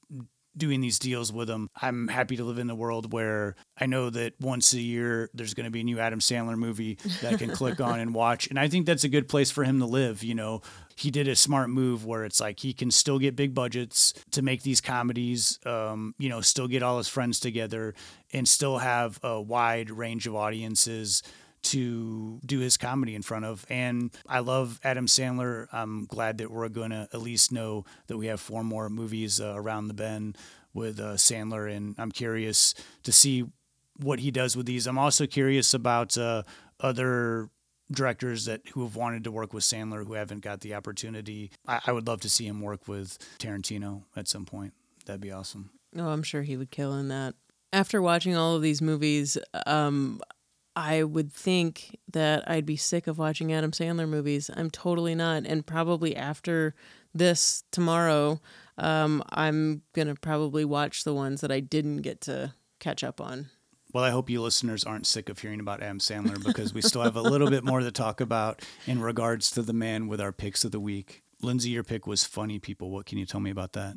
[0.56, 1.70] doing these deals with them.
[1.82, 5.54] I'm happy to live in a world where I know that once a year there's
[5.54, 8.48] going to be a new Adam Sandler movie that I can click on and watch.
[8.48, 10.24] And I think that's a good place for him to live.
[10.24, 10.62] You know,
[10.96, 14.42] he did a smart move where it's like he can still get big budgets to
[14.42, 17.94] make these comedies, um, you know, still get all his friends together
[18.32, 21.24] and still have a wide range of audiences
[21.64, 23.66] to do his comedy in front of.
[23.70, 25.68] And I love Adam Sandler.
[25.72, 29.40] I'm glad that we're going to at least know that we have four more movies
[29.40, 30.38] uh, around the bend
[30.74, 31.74] with uh, Sandler.
[31.74, 33.46] And I'm curious to see
[33.98, 34.88] what he does with these.
[34.88, 36.44] I'm also curious about uh,
[36.80, 37.50] other
[37.92, 41.52] directors that who have wanted to work with Sandler who haven't got the opportunity.
[41.68, 44.74] I, I would love to see him work with Tarantino at some point.
[45.06, 45.72] That'd be awesome.
[45.98, 47.36] Oh, I'm sure he would kill in that.
[47.72, 50.22] After watching all of these movies, um,
[50.76, 54.50] I would think that I'd be sick of watching Adam Sandler movies.
[54.56, 55.46] I'm totally not.
[55.46, 56.74] And probably after
[57.14, 58.42] this tomorrow,
[58.78, 63.22] um, I'm going to probably watch the ones that I didn't get to catch up
[63.22, 63.50] on.
[63.94, 67.04] Well, I hope you listeners aren't sick of hearing about Adam Sandler because we still
[67.04, 70.32] have a little bit more to talk about in regards to the man with our
[70.32, 71.22] picks of the week.
[71.44, 72.90] Lindsay, your pick was funny people.
[72.90, 73.96] What can you tell me about that?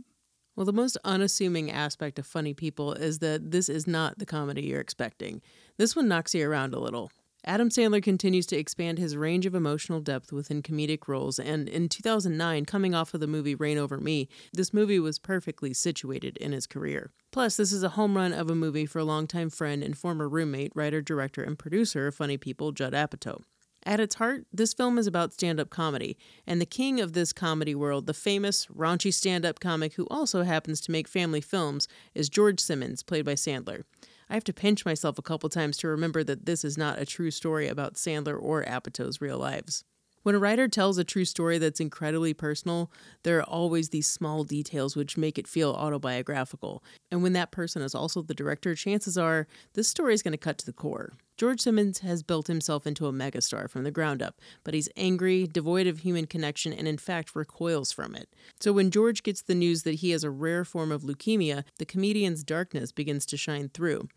[0.54, 4.62] Well, the most unassuming aspect of funny people is that this is not the comedy
[4.62, 5.42] you're expecting.
[5.78, 7.10] This one knocks you around a little.
[7.44, 11.88] Adam Sandler continues to expand his range of emotional depth within comedic roles, and in
[11.88, 16.52] 2009, coming off of the movie Reign Over Me, this movie was perfectly situated in
[16.52, 17.12] his career.
[17.30, 20.28] Plus, this is a home run of a movie for a longtime friend and former
[20.28, 23.42] roommate, writer, director, and producer of Funny People, Judd Apatow.
[23.84, 26.16] At its heart, this film is about stand up comedy,
[26.46, 30.42] and the king of this comedy world, the famous, raunchy stand up comic who also
[30.42, 33.82] happens to make family films, is George Simmons, played by Sandler.
[34.28, 37.06] I have to pinch myself a couple times to remember that this is not a
[37.06, 39.84] true story about Sandler or Apatow's real lives.
[40.24, 42.90] When a writer tells a true story that's incredibly personal,
[43.22, 46.82] there are always these small details which make it feel autobiographical.
[47.12, 50.38] And when that person is also the director, chances are this story is going to
[50.38, 51.12] cut to the core.
[51.36, 55.46] George Simmons has built himself into a megastar from the ground up, but he's angry,
[55.46, 58.34] devoid of human connection, and in fact recoils from it.
[58.58, 61.84] So when George gets the news that he has a rare form of leukemia, the
[61.84, 64.08] comedian's darkness begins to shine through.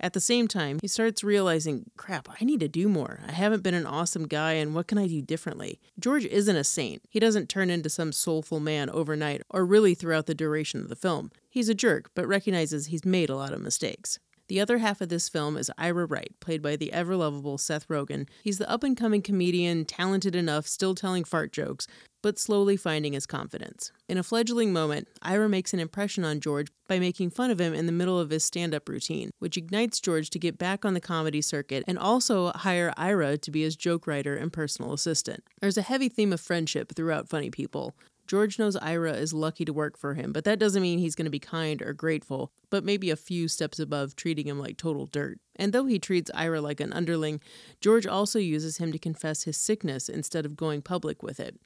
[0.00, 3.20] At the same time, he starts realizing, crap, I need to do more.
[3.28, 5.78] I haven't been an awesome guy, and what can I do differently?
[6.00, 7.02] George isn't a saint.
[7.08, 10.96] He doesn't turn into some soulful man overnight or really throughout the duration of the
[10.96, 11.30] film.
[11.48, 14.18] He's a jerk, but recognizes he's made a lot of mistakes.
[14.52, 17.88] The other half of this film is Ira Wright, played by the ever lovable Seth
[17.88, 18.28] Rogen.
[18.44, 21.86] He's the up and coming comedian, talented enough, still telling fart jokes,
[22.22, 23.92] but slowly finding his confidence.
[24.10, 27.72] In a fledgling moment, Ira makes an impression on George by making fun of him
[27.72, 30.92] in the middle of his stand up routine, which ignites George to get back on
[30.92, 35.44] the comedy circuit and also hire Ira to be his joke writer and personal assistant.
[35.62, 37.94] There's a heavy theme of friendship throughout Funny People.
[38.26, 41.26] George knows Ira is lucky to work for him, but that doesn't mean he's going
[41.26, 45.06] to be kind or grateful, but maybe a few steps above treating him like total
[45.06, 45.38] dirt.
[45.56, 47.40] And though he treats Ira like an underling,
[47.80, 51.58] George also uses him to confess his sickness instead of going public with it.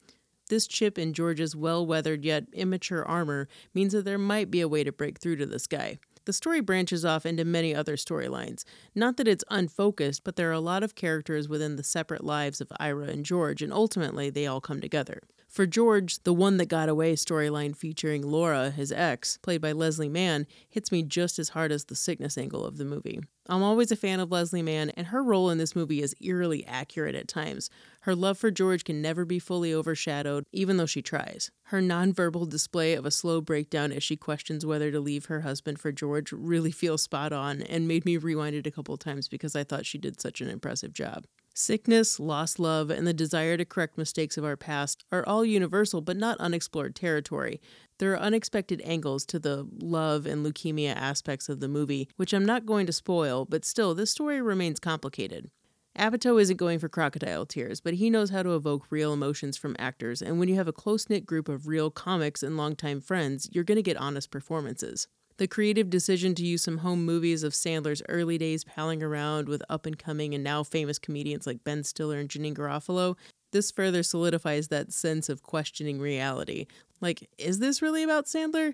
[0.48, 4.68] This chip in George's well weathered yet immature armor means that there might be a
[4.68, 5.98] way to break through to this guy.
[6.24, 8.64] The story branches off into many other storylines.
[8.96, 12.60] Not that it's unfocused, but there are a lot of characters within the separate lives
[12.60, 15.22] of Ira and George, and ultimately they all come together.
[15.56, 20.06] For George, the one that got away storyline featuring Laura, his ex, played by Leslie
[20.06, 23.20] Mann, hits me just as hard as the sickness angle of the movie.
[23.46, 26.66] I'm always a fan of Leslie Mann, and her role in this movie is eerily
[26.66, 27.70] accurate at times.
[28.02, 31.50] Her love for George can never be fully overshadowed, even though she tries.
[31.68, 35.80] Her nonverbal display of a slow breakdown as she questions whether to leave her husband
[35.80, 39.56] for George really feels spot on and made me rewind it a couple times because
[39.56, 41.24] I thought she did such an impressive job.
[41.58, 46.02] Sickness, lost love, and the desire to correct mistakes of our past are all universal
[46.02, 47.62] but not unexplored territory.
[47.96, 52.44] There are unexpected angles to the love and leukemia aspects of the movie, which I'm
[52.44, 55.50] not going to spoil, but still, this story remains complicated.
[55.98, 59.76] Apatow isn't going for crocodile tears, but he knows how to evoke real emotions from
[59.78, 63.48] actors, and when you have a close knit group of real comics and longtime friends,
[63.50, 65.08] you're going to get honest performances.
[65.38, 69.62] The creative decision to use some home movies of Sandler's early days palling around with
[69.68, 73.16] up and coming and now famous comedians like Ben Stiller and Janeane Garofalo,
[73.52, 76.66] this further solidifies that sense of questioning reality.
[77.02, 78.72] Like, is this really about Sandler?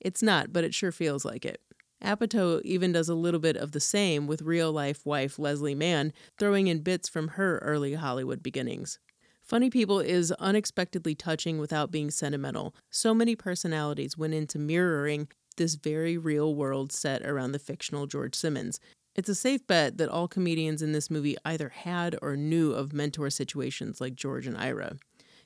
[0.00, 1.62] It's not, but it sure feels like it.
[2.04, 6.12] Apatow even does a little bit of the same with real life wife Leslie Mann,
[6.38, 8.98] throwing in bits from her early Hollywood beginnings.
[9.40, 12.74] Funny People is unexpectedly touching without being sentimental.
[12.90, 18.34] So many personalities went into mirroring this very real world set around the fictional George
[18.34, 18.80] Simmons.
[19.14, 22.92] It's a safe bet that all comedians in this movie either had or knew of
[22.92, 24.96] mentor situations like George and Ira.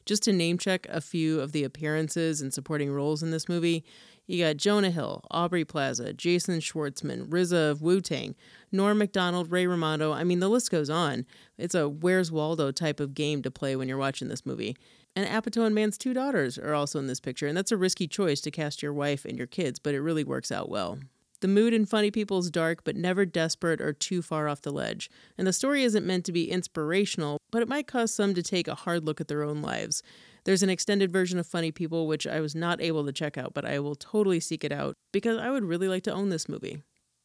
[0.04, 3.84] Just to name check a few of the appearances and supporting roles in this movie,
[4.26, 8.34] you got Jonah Hill, Aubrey Plaza, Jason Schwartzman, RZA of Wu Tang,
[8.72, 10.12] Norm MacDonald, Ray Romano.
[10.12, 11.26] I mean, the list goes on.
[11.56, 14.76] It's a Where's Waldo type of game to play when you're watching this movie.
[15.14, 18.06] And Apatow and Mann's two daughters are also in this picture, and that's a risky
[18.06, 20.98] choice to cast your wife and your kids, but it really works out well.
[21.40, 24.72] The mood in Funny People is dark, but never desperate or too far off the
[24.72, 25.10] ledge.
[25.36, 28.68] And the story isn't meant to be inspirational, but it might cause some to take
[28.68, 30.02] a hard look at their own lives.
[30.46, 33.52] There's an extended version of Funny People, which I was not able to check out,
[33.52, 36.48] but I will totally seek it out because I would really like to own this
[36.48, 36.82] movie.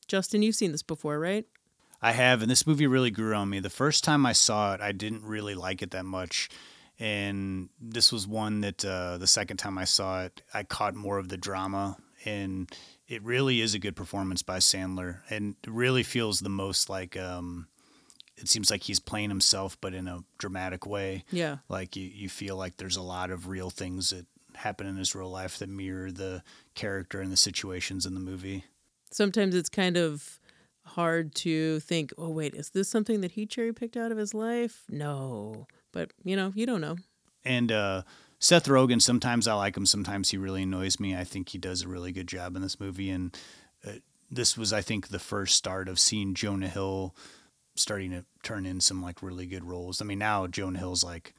[0.08, 1.46] Justin, you've seen this before, right?
[2.02, 3.60] I have, and this movie really grew on me.
[3.60, 6.50] The first time I saw it, I didn't really like it that much
[7.02, 11.18] and this was one that uh, the second time I saw it, I caught more
[11.18, 12.72] of the drama, and
[13.08, 17.68] it really is a good performance by Sandler, and really feels the most like um,
[18.42, 21.24] it seems like he's playing himself, but in a dramatic way.
[21.32, 24.26] Yeah, like you, you feel like there's a lot of real things that
[24.56, 26.44] happen in his real life that mirror the
[26.76, 28.66] character and the situations in the movie.
[29.12, 30.40] Sometimes it's kind of
[30.84, 34.34] hard to think, oh wait, is this something that he cherry picked out of his
[34.34, 34.84] life?
[34.90, 36.98] No but you know, you don't know.
[37.44, 38.04] And uh,
[38.40, 41.16] Seth Rogen, sometimes I like him, sometimes he really annoys me.
[41.16, 43.36] I think he does a really good job in this movie, and
[43.86, 43.94] uh,
[44.30, 47.16] this was, I think, the first start of seeing Jonah Hill
[47.76, 50.02] starting to turn in some like really good roles.
[50.02, 51.34] I mean, now Jonah Hill's like,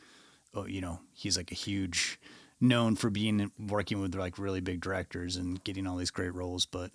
[0.55, 2.19] oh, you know, he's like a huge
[2.61, 6.65] known for being working with like really big directors and getting all these great roles,
[6.65, 6.91] but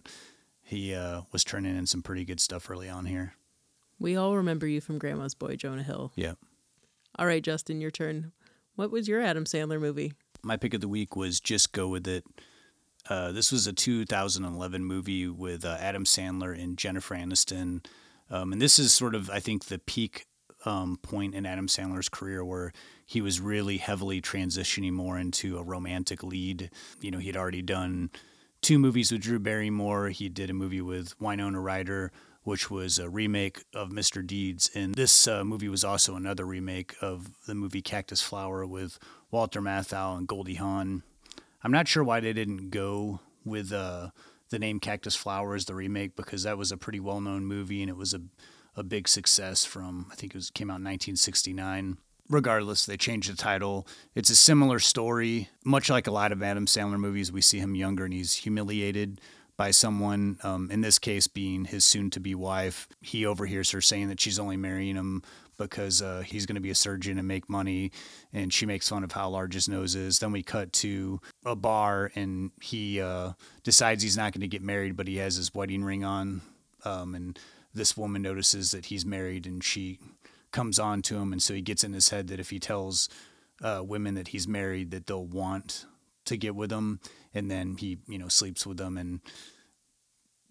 [0.64, 3.34] he uh, was turning in some pretty good stuff early on here.
[4.00, 6.12] We all remember you from Grandma's Boy, Jonah Hill.
[6.16, 6.34] Yeah.
[7.18, 8.32] All right, Justin, your turn.
[8.76, 10.14] What was your Adam Sandler movie?
[10.44, 12.24] My pick of the week was Just Go With It.
[13.10, 17.84] Uh, this was a 2011 movie with uh, Adam Sandler and Jennifer Aniston.
[18.30, 20.26] Um, and this is sort of, I think, the peak
[20.66, 22.72] um, point in Adam Sandler's career where
[23.06, 26.70] he was really heavily transitioning more into a romantic lead.
[27.02, 28.10] You know, he'd already done
[28.62, 30.10] two movies with Drew Barrymore.
[30.10, 32.12] He did a movie with Winona Ryder,
[32.44, 34.26] which was a remake of Mr.
[34.26, 34.70] Deeds.
[34.76, 39.00] And this uh, movie was also another remake of the movie Cactus Flower with
[39.32, 41.04] Walter Matthau and Goldie Hawn.
[41.64, 44.10] I'm not sure why they didn't go with uh,
[44.50, 47.90] the name Cactus Flowers, the remake, because that was a pretty well known movie and
[47.90, 48.22] it was a,
[48.76, 51.98] a big success from, I think it was, came out in 1969.
[52.30, 53.88] Regardless, they changed the title.
[54.14, 57.32] It's a similar story, much like a lot of Adam Sandler movies.
[57.32, 59.22] We see him younger and he's humiliated
[59.56, 62.88] by someone, um, in this case being his soon to be wife.
[63.02, 65.24] He overhears her saying that she's only marrying him
[65.58, 67.92] because uh, he's going to be a surgeon and make money.
[68.34, 70.20] And she makes fun of how large his nose is.
[70.20, 74.62] Then we cut to a bar and he uh, decides he's not going to get
[74.62, 76.42] married, but he has his wedding ring on.
[76.86, 77.40] Um, and
[77.74, 80.00] this woman notices that he's married and she
[80.52, 81.32] comes on to him.
[81.32, 83.10] And so he gets in his head that if he tells
[83.62, 85.86] uh, women that he's married, that they'll want
[86.26, 87.00] to get with him.
[87.34, 89.22] And then he, you know, sleeps with them and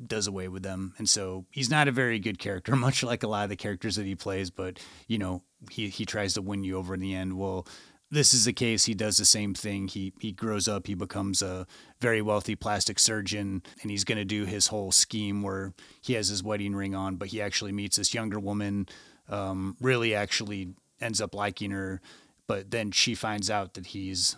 [0.05, 0.95] does away with them.
[0.99, 3.97] And so he's not a very good character, much like a lot of the characters
[3.97, 7.15] that he plays, but you know, he he tries to win you over in the
[7.15, 7.39] end.
[7.39, 7.67] Well,
[8.11, 8.85] this is the case.
[8.85, 9.89] He does the same thing.
[9.89, 11.67] He he grows up, he becomes a
[12.01, 16.43] very wealthy plastic surgeon, and he's to do his whole scheme where he has his
[16.43, 18.89] wedding ring on, but he actually meets this younger woman,
[19.29, 22.01] um, really actually ends up liking her,
[22.47, 24.37] but then she finds out that he's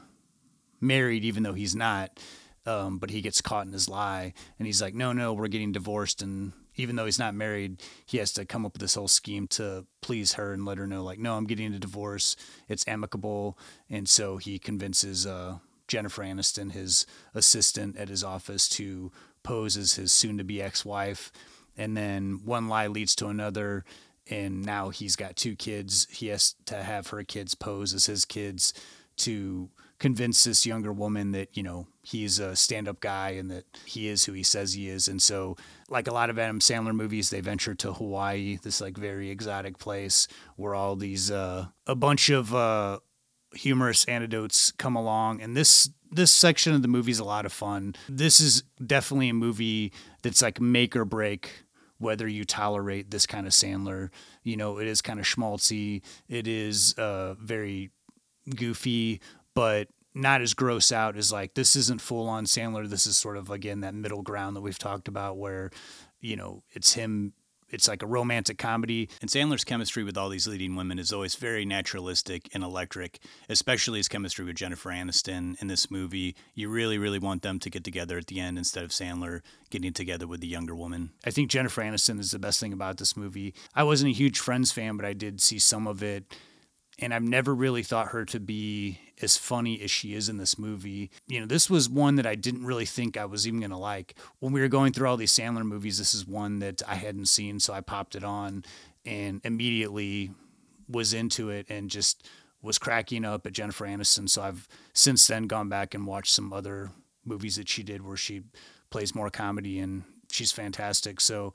[0.80, 2.18] married even though he's not
[2.68, 5.72] um, but he gets caught in his lie and he's like no no we're getting
[5.72, 6.20] divorced.
[6.20, 9.48] And even though he's not married he has to come up with this whole scheme
[9.48, 12.36] to please her and let her know like no i'm getting a divorce.
[12.68, 13.58] It's amicable.
[13.88, 15.58] And so he convinces uh,
[15.88, 19.10] jennifer aniston his assistant at his office to
[19.42, 21.32] pose as his soon-to-be ex-wife.
[21.76, 23.84] And then one lie leads to another
[24.30, 26.06] and now he's got two kids.
[26.10, 28.74] He has to have her kids pose as his kids
[29.18, 34.08] to convince this younger woman that you know he's a stand-up guy and that he
[34.08, 35.56] is who he says he is and so
[35.88, 39.78] like a lot of adam sandler movies they venture to hawaii this like very exotic
[39.78, 42.98] place where all these uh a bunch of uh
[43.54, 47.52] humorous anecdotes come along and this this section of the movie is a lot of
[47.52, 49.92] fun this is definitely a movie
[50.22, 51.64] that's like make or break
[51.98, 54.10] whether you tolerate this kind of Sandler.
[54.44, 56.02] You know, it is kind of schmaltzy.
[56.28, 57.90] It is uh, very
[58.56, 59.20] goofy,
[59.58, 62.88] but not as gross out as like this isn't full on Sandler.
[62.88, 65.70] This is sort of again that middle ground that we've talked about where,
[66.20, 67.32] you know, it's him
[67.68, 69.08] it's like a romantic comedy.
[69.20, 73.18] And Sandler's chemistry with all these leading women is always very naturalistic and electric,
[73.48, 76.36] especially his chemistry with Jennifer Aniston in this movie.
[76.54, 79.40] You really, really want them to get together at the end instead of Sandler
[79.70, 81.10] getting together with the younger woman.
[81.26, 83.54] I think Jennifer Aniston is the best thing about this movie.
[83.74, 86.32] I wasn't a huge Friends fan, but I did see some of it
[86.98, 90.58] and I've never really thought her to be as funny as she is in this
[90.58, 91.10] movie.
[91.26, 93.76] You know, this was one that I didn't really think I was even going to
[93.76, 94.14] like.
[94.40, 97.26] When we were going through all these Sandler movies, this is one that I hadn't
[97.26, 98.64] seen, so I popped it on
[99.04, 100.30] and immediately
[100.88, 102.28] was into it and just
[102.62, 104.28] was cracking up at Jennifer Aniston.
[104.28, 106.90] So I've since then gone back and watched some other
[107.24, 108.42] movies that she did where she
[108.90, 111.20] plays more comedy and she's fantastic.
[111.20, 111.54] So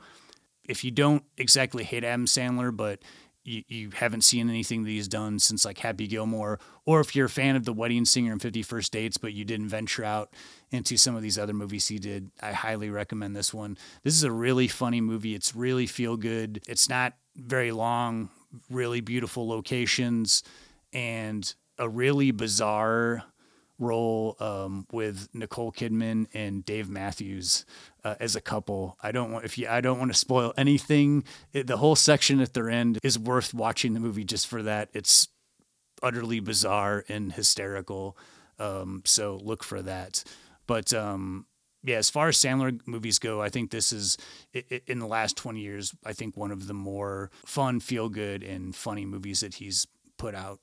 [0.64, 3.00] if you don't exactly hate Adam Sandler, but
[3.44, 7.26] you, you haven't seen anything that he's done since like Happy Gilmore, or if you're
[7.26, 10.34] a fan of The Wedding Singer and Fifty First Dates, but you didn't venture out
[10.72, 13.78] into some of these other movies he did, I highly recommend this one.
[14.04, 15.36] This is a really funny movie.
[15.36, 16.62] It's really feel good.
[16.68, 18.30] It's not very long,
[18.70, 20.44] really beautiful locations,
[20.92, 23.24] and a really bizarre
[23.80, 27.66] role um, with Nicole Kidman and Dave Matthews
[28.04, 28.98] uh, as a couple.
[29.02, 31.24] I don't want if you I don't want to spoil anything.
[31.52, 34.90] It, the whole section at their end is worth watching the movie just for that.
[34.94, 35.28] It's
[36.02, 38.18] utterly bizarre and hysterical.
[38.60, 40.24] Um, so look for that.
[40.68, 41.46] But um,
[41.84, 44.18] yeah, as far as Sandler movies go, I think this is
[44.88, 48.76] in the last 20 years, I think one of the more fun, feel good, and
[48.76, 50.60] funny movies that he's put out.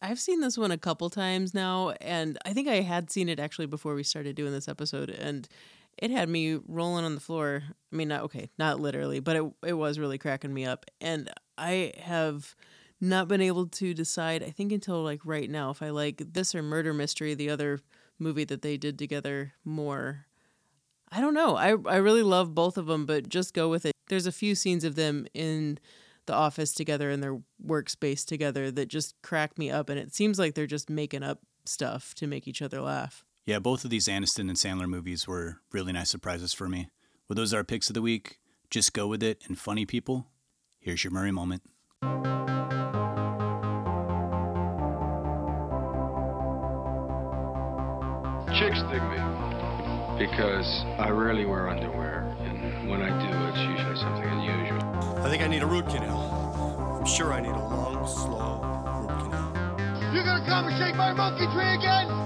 [0.00, 3.40] I've seen this one a couple times now, and I think I had seen it
[3.40, 5.48] actually before we started doing this episode, and
[5.98, 7.62] it had me rolling on the floor.
[7.92, 11.30] I mean, not okay, not literally, but it it was really cracking me up, and
[11.56, 12.54] I have
[13.00, 14.42] not been able to decide.
[14.42, 17.80] I think until like right now, if I like this or Murder Mystery, the other
[18.18, 20.26] movie that they did together more.
[21.10, 21.56] I don't know.
[21.56, 23.92] I I really love both of them, but just go with it.
[24.08, 25.78] There's a few scenes of them in
[26.26, 29.88] the office together and their workspace together that just crack me up.
[29.88, 33.24] And it seems like they're just making up stuff to make each other laugh.
[33.46, 36.88] Yeah, both of these Aniston and Sandler movies were really nice surprises for me.
[37.28, 38.38] Well, those are our picks of the week.
[38.70, 40.28] Just go with it and funny people.
[40.80, 41.62] Here's your Murray moment.
[48.56, 49.20] Chicks dig me
[50.16, 50.66] because
[50.98, 54.80] I rarely wear underwear, and when I do, it's usually something unusual.
[55.20, 56.96] I think I need a root canal.
[56.98, 58.62] I'm sure I need a long, slow
[59.02, 60.14] root canal.
[60.14, 62.23] You're gonna come and shake my monkey tree again?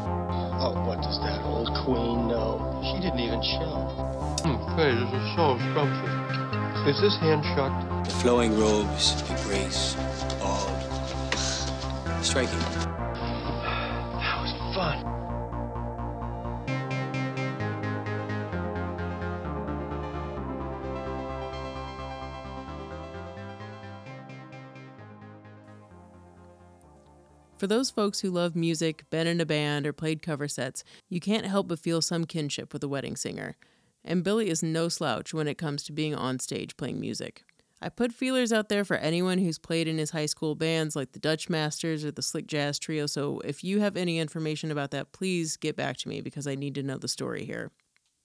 [0.61, 2.81] Oh, what does that old queen know?
[2.83, 3.79] She didn't even show.
[4.43, 6.97] Hmm, Fred, this is so scrumptious.
[6.97, 8.05] Is this hand shucked?
[8.07, 9.95] The flowing robes, the grace,
[10.41, 10.83] bald,
[12.25, 12.88] striking.
[27.59, 31.19] For those folks who love music, been in a band, or played cover sets, you
[31.19, 33.57] can't help but feel some kinship with a wedding singer.
[34.05, 37.43] And Billy is no slouch when it comes to being on stage playing music.
[37.83, 41.13] I put feelers out there for anyone who's played in his high school bands like
[41.13, 44.93] the Dutch Masters or the Slick Jazz Trio, so if you have any information about
[44.93, 47.73] that, please get back to me because I need to know the story here.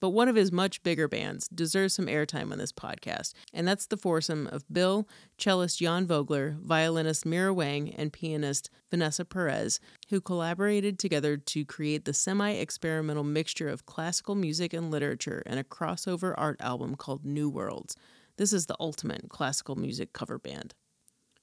[0.03, 3.85] But one of his much bigger bands deserves some airtime on this podcast, and that's
[3.85, 5.07] the foursome of Bill,
[5.37, 12.03] cellist Jan Vogler, violinist Mira Wang, and pianist Vanessa Perez, who collaborated together to create
[12.03, 17.23] the semi experimental mixture of classical music and literature in a crossover art album called
[17.23, 17.95] New Worlds.
[18.35, 20.73] This is the ultimate classical music cover band.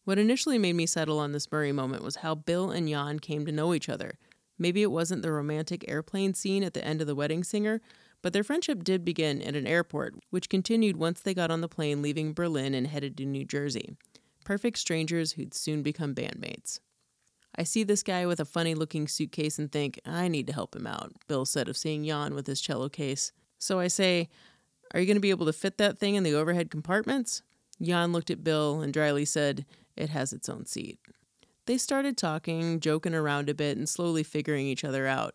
[0.04, 3.46] What initially made me settle on this Murray moment was how Bill and Jan came
[3.46, 4.18] to know each other.
[4.58, 7.80] Maybe it wasn't the romantic airplane scene at the end of The Wedding Singer,
[8.22, 11.68] but their friendship did begin at an airport, which continued once they got on the
[11.68, 13.97] plane leaving Berlin and headed to New Jersey.
[14.44, 16.80] Perfect strangers who'd soon become bandmates.
[17.56, 20.74] I see this guy with a funny looking suitcase and think, I need to help
[20.74, 23.32] him out, Bill said of seeing Jan with his cello case.
[23.59, 24.28] So I say,
[24.94, 27.42] Are you going to be able to fit that thing in the overhead compartments?
[27.82, 29.66] Jan looked at Bill and dryly said,
[29.97, 30.98] It has its own seat.
[31.66, 35.34] They started talking, joking around a bit, and slowly figuring each other out.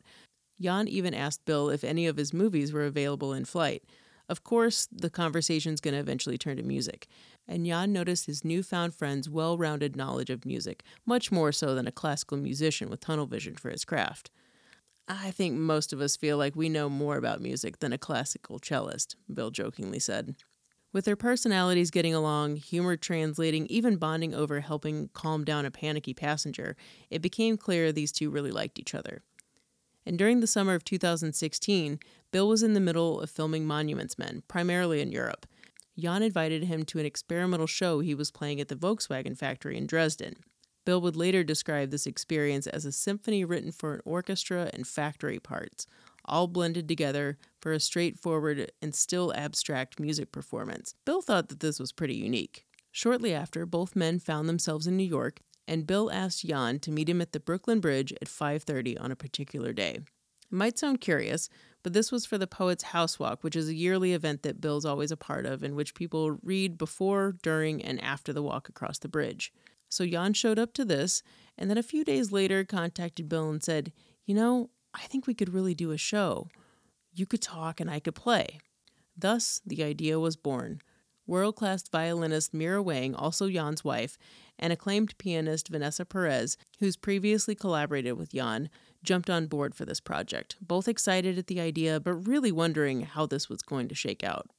[0.59, 3.83] Jan even asked Bill if any of his movies were available in flight.
[4.27, 7.07] Of course, the conversation's going to eventually turn to music,
[7.47, 11.87] and Jan noticed his newfound friend's well rounded knowledge of music, much more so than
[11.87, 14.31] a classical musician with tunnel vision for his craft.
[15.07, 18.59] I think most of us feel like we know more about music than a classical
[18.59, 20.35] cellist, Bill jokingly said.
[20.91, 26.13] With their personalities getting along, humor translating, even bonding over helping calm down a panicky
[26.13, 26.75] passenger,
[27.11, 29.21] it became clear these two really liked each other.
[30.05, 31.99] And during the summer of 2016,
[32.31, 35.45] Bill was in the middle of filming Monuments Men, primarily in Europe.
[35.97, 39.87] Jan invited him to an experimental show he was playing at the Volkswagen factory in
[39.87, 40.35] Dresden.
[40.85, 45.39] Bill would later describe this experience as a symphony written for an orchestra and factory
[45.39, 45.87] parts,
[46.25, 50.93] all blended together for a straightforward and still abstract music performance.
[51.05, 52.65] Bill thought that this was pretty unique.
[52.91, 57.09] Shortly after, both men found themselves in New York, and Bill asked Jan to meet
[57.09, 59.99] him at the Brooklyn Bridge at 5:30 on a particular day.
[60.51, 61.49] It might sound curious,
[61.83, 64.85] but this was for the Poets House Walk, which is a yearly event that Bill's
[64.85, 68.99] always a part of, in which people read before, during, and after the walk across
[68.99, 69.51] the bridge.
[69.89, 71.23] So Jan showed up to this,
[71.57, 73.91] and then a few days later contacted Bill and said,
[74.25, 76.47] You know, I think we could really do a show.
[77.13, 78.59] You could talk and I could play.
[79.17, 80.81] Thus, the idea was born.
[81.27, 84.17] World class violinist Mira Wang, also Jan's wife,
[84.59, 88.69] and acclaimed pianist Vanessa Perez, who's previously collaborated with Jan,
[89.03, 93.25] jumped on board for this project, both excited at the idea but really wondering how
[93.25, 94.49] this was going to shake out.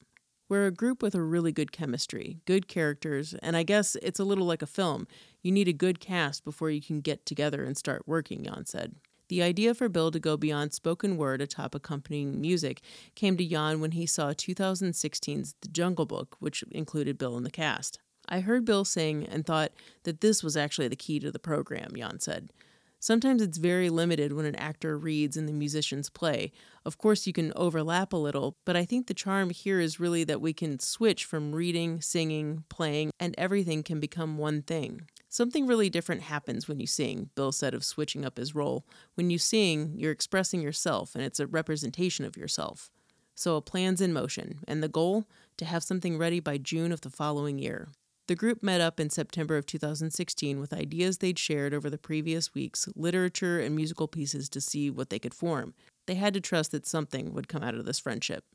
[0.49, 4.25] We're a group with a really good chemistry, good characters, and I guess it's a
[4.25, 5.09] little like a film.
[5.43, 8.95] You need a good cast before you can get together and start working, Jan said.
[9.29, 12.81] The idea for Bill to go beyond spoken word atop accompanying music
[13.17, 17.51] came to Jan when he saw 2016's The Jungle Book, which included Bill in the
[17.51, 17.99] cast.
[18.29, 19.73] I heard Bill sing and thought
[20.05, 22.51] that this was actually the key to the program, Jan said.
[22.99, 26.51] Sometimes it's very limited when an actor reads and the musicians play.
[26.85, 30.25] Of course, you can overlap a little, but I think the charm here is really
[30.25, 35.09] that we can switch from reading, singing, playing, and everything can become one thing.
[35.37, 38.87] Something really different happens when you sing, Bill said of switching up his role.
[39.17, 42.91] When you sing, you're expressing yourself, and it's a representation of yourself.
[43.35, 45.27] So a plan's in motion, and the goal?
[45.59, 47.89] To have something ready by June of the following year.
[48.29, 52.55] The group met up in September of 2016 with ideas they'd shared over the previous
[52.55, 55.75] weeks, literature and musical pieces to see what they could form.
[56.07, 58.47] They had to trust that something would come out of this friendship.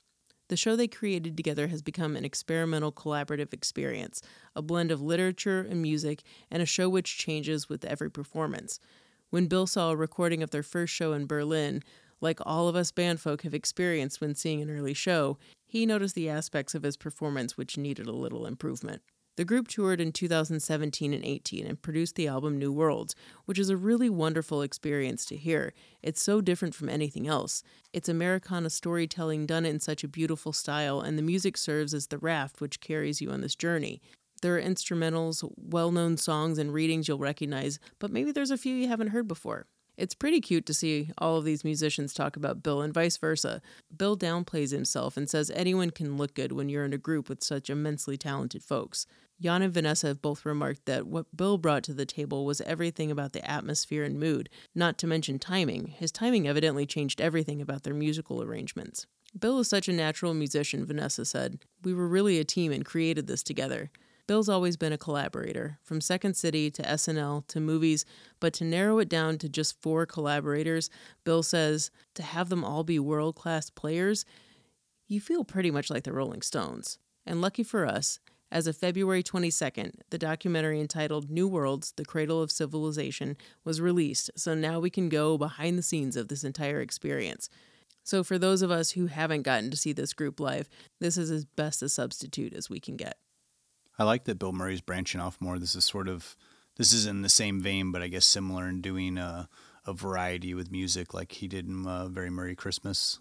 [0.51, 4.21] The show they created together has become an experimental collaborative experience,
[4.53, 8.77] a blend of literature and music, and a show which changes with every performance.
[9.29, 11.83] When Bill saw a recording of their first show in Berlin,
[12.19, 16.15] like all of us band folk have experienced when seeing an early show, he noticed
[16.15, 19.01] the aspects of his performance which needed a little improvement.
[19.37, 23.69] The group toured in 2017 and 18 and produced the album New Worlds, which is
[23.69, 25.73] a really wonderful experience to hear.
[26.03, 27.63] It's so different from anything else.
[27.93, 32.17] It's Americana storytelling done in such a beautiful style, and the music serves as the
[32.17, 34.01] raft which carries you on this journey.
[34.41, 38.75] There are instrumentals, well known songs, and readings you'll recognize, but maybe there's a few
[38.75, 39.65] you haven't heard before.
[39.97, 43.61] It's pretty cute to see all of these musicians talk about Bill and vice versa.
[43.95, 47.43] Bill downplays himself and says anyone can look good when you're in a group with
[47.43, 49.05] such immensely talented folks.
[49.41, 53.09] Jan and Vanessa have both remarked that what Bill brought to the table was everything
[53.09, 55.87] about the atmosphere and mood, not to mention timing.
[55.87, 59.07] His timing evidently changed everything about their musical arrangements.
[59.37, 61.59] Bill is such a natural musician, Vanessa said.
[61.83, 63.89] We were really a team and created this together.
[64.31, 68.05] Bill's always been a collaborator, from Second City to SNL to movies,
[68.39, 70.89] but to narrow it down to just four collaborators,
[71.25, 74.23] Bill says, to have them all be world class players,
[75.05, 76.97] you feel pretty much like the Rolling Stones.
[77.25, 82.41] And lucky for us, as of February 22nd, the documentary entitled New Worlds The Cradle
[82.41, 83.35] of Civilization
[83.65, 87.49] was released, so now we can go behind the scenes of this entire experience.
[88.05, 90.69] So, for those of us who haven't gotten to see this group live,
[91.01, 93.17] this is as best a substitute as we can get.
[94.01, 95.59] I like that Bill Murray's branching off more.
[95.59, 96.35] This is sort of
[96.75, 99.47] this is in the same vein, but I guess similar in doing a,
[99.85, 103.19] a variety with music, like he did in uh, Very Murray Christmas.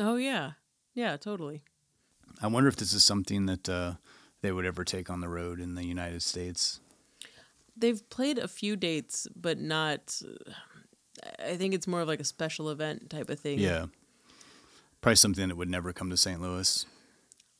[0.00, 0.52] Oh yeah,
[0.94, 1.60] yeah, totally.
[2.40, 3.94] I wonder if this is something that uh,
[4.40, 6.80] they would ever take on the road in the United States.
[7.76, 10.18] They've played a few dates, but not.
[11.40, 13.58] I think it's more of like a special event type of thing.
[13.58, 13.84] Yeah,
[15.02, 16.40] probably something that would never come to St.
[16.40, 16.86] Louis.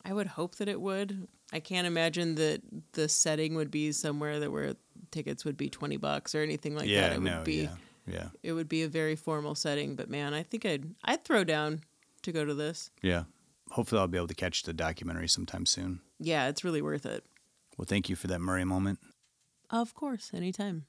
[0.07, 1.29] I would hope that it would.
[1.53, 2.63] I can't imagine that
[2.93, 4.75] the setting would be somewhere that where
[5.11, 7.17] tickets would be twenty bucks or anything like yeah, that.
[7.17, 7.75] It no, would be yeah,
[8.07, 9.97] yeah, it would be a very formal setting.
[9.97, 11.83] But man, I think I'd I'd throw down
[12.23, 12.91] to go to this.
[13.03, 13.25] yeah.
[13.71, 16.01] Hopefully, I'll be able to catch the documentary sometime soon.
[16.21, 17.25] Yeah, it's really worth it.
[17.79, 18.99] Well, thank you for that Murray moment.
[19.71, 20.85] Of course, anytime.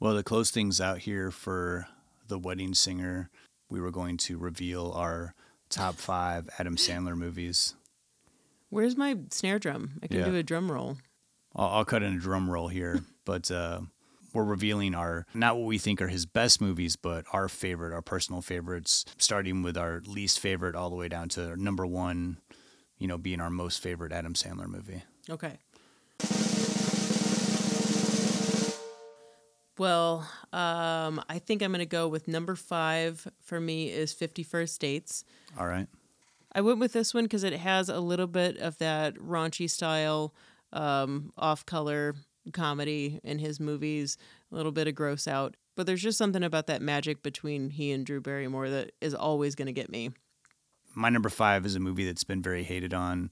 [0.00, 1.86] Well, to close things out here for
[2.28, 3.28] The Wedding Singer,
[3.68, 5.34] we were going to reveal our
[5.68, 7.74] top five Adam Sandler movies.
[8.72, 10.00] Where's my snare drum?
[10.02, 10.24] I can Yeah.
[10.24, 10.96] do a drum roll.
[11.54, 13.82] I'll, I'll cut in a drum roll here, but uh,
[14.32, 18.00] we're revealing our not what we think are his best movies, but our favorite, our
[18.00, 22.38] personal favorites, starting with our least favorite all the way down to number one,
[22.96, 25.02] you know, being our most favorite Adam Sandler movie.
[25.28, 25.58] Okay.
[29.76, 30.20] Well,
[30.52, 34.80] um, I think I'm going to go with number five for me is 50 First
[34.80, 35.24] Dates.
[35.58, 35.88] All right.
[36.54, 40.34] I went with this one because it has a little bit of that raunchy style,
[40.72, 42.14] um, off color
[42.52, 44.18] comedy in his movies,
[44.50, 45.56] a little bit of gross out.
[45.76, 49.54] But there's just something about that magic between he and Drew Barrymore that is always
[49.54, 50.10] going to get me.
[50.94, 53.30] my number five is a movie that's been very hated on.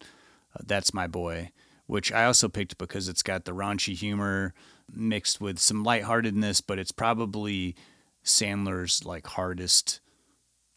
[0.54, 1.50] Uh, that's my boy,
[1.86, 4.54] which I also picked because it's got the raunchy humor
[4.90, 7.76] mixed with some lightheartedness, but it's probably
[8.24, 10.00] Sandler's like hardest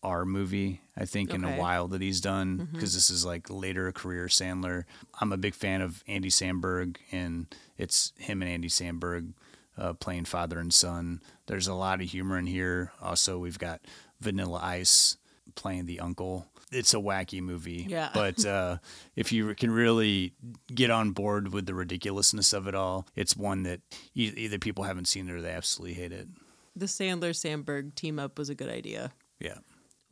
[0.04, 3.92] R movie I think in a while that he's done because this is like later
[3.92, 4.84] career Sandler.
[5.20, 7.48] I'm a big fan of Andy Samberg, and
[7.78, 9.34] it's him and Andy Samberg
[9.78, 11.22] uh, playing father and son.
[11.48, 12.92] There's a lot of humor in here.
[13.02, 13.82] Also, we've got
[14.22, 15.18] Vanilla Ice
[15.56, 16.48] playing the uncle.
[16.72, 18.10] It's a wacky movie, Yeah.
[18.14, 18.78] but uh,
[19.16, 20.34] if you can really
[20.74, 23.82] get on board with the ridiculousness of it all, it's one that
[24.16, 26.28] e- either people haven't seen it or they absolutely hate it.
[26.76, 29.12] The Sandler Samberg team up was a good idea.
[29.40, 29.58] Yeah.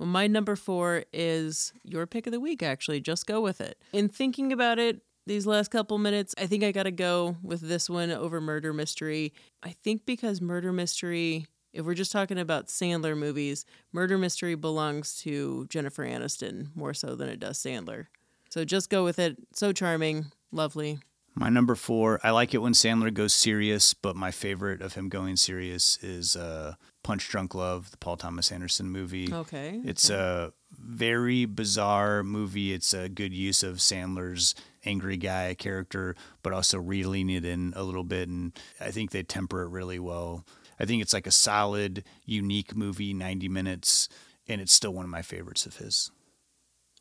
[0.01, 3.01] Well, my number four is your pick of the week, actually.
[3.01, 3.77] Just go with it.
[3.93, 7.61] In thinking about it these last couple minutes, I think I got to go with
[7.61, 9.31] this one over Murder Mystery.
[9.61, 15.17] I think because Murder Mystery, if we're just talking about Sandler movies, Murder Mystery belongs
[15.17, 18.07] to Jennifer Aniston more so than it does Sandler.
[18.49, 19.37] So just go with it.
[19.53, 20.97] So charming, lovely.
[21.33, 25.07] My number four, I like it when Sandler goes serious, but my favorite of him
[25.07, 29.33] going serious is uh, Punch Drunk Love, the Paul Thomas Anderson movie.
[29.33, 32.73] Okay, It's a very bizarre movie.
[32.73, 34.55] It's a good use of Sandler's
[34.85, 38.27] angry guy character, but also reeling it in a little bit.
[38.27, 40.45] And I think they temper it really well.
[40.79, 44.09] I think it's like a solid, unique movie, 90 minutes,
[44.47, 46.11] and it's still one of my favorites of his.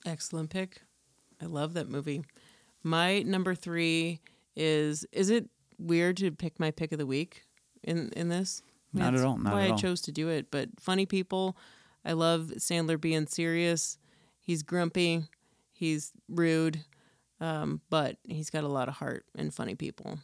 [0.07, 0.83] Excellent pick.
[1.43, 2.23] I love that movie.
[2.83, 4.21] My number three
[4.57, 5.49] is is it
[5.79, 7.45] weird to pick my pick of the week
[7.83, 8.63] in in this?
[8.93, 10.51] Not at all, not why at I chose to do it.
[10.51, 11.57] But funny people,
[12.05, 13.99] I love Sandler being serious.
[14.41, 15.25] He's grumpy,
[15.73, 16.85] he's rude,
[17.41, 20.19] um, but he's got a lot of heart and funny people.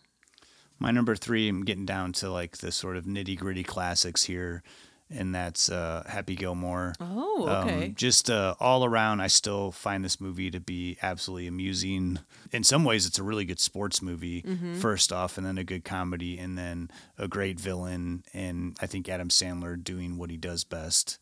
[0.79, 4.63] My number three, I'm getting down to like the sort of nitty gritty classics here,
[5.11, 6.95] and that's uh, Happy Gilmore.
[7.01, 7.89] Oh, Um, okay.
[7.91, 12.19] just uh, all around, I still find this movie to be absolutely amusing.
[12.53, 14.77] In some ways, it's a really good sports movie, Mhm.
[14.77, 18.25] first off, and then a good comedy, and then a great villain.
[18.35, 21.19] And I think Adam Sandler doing what he does best.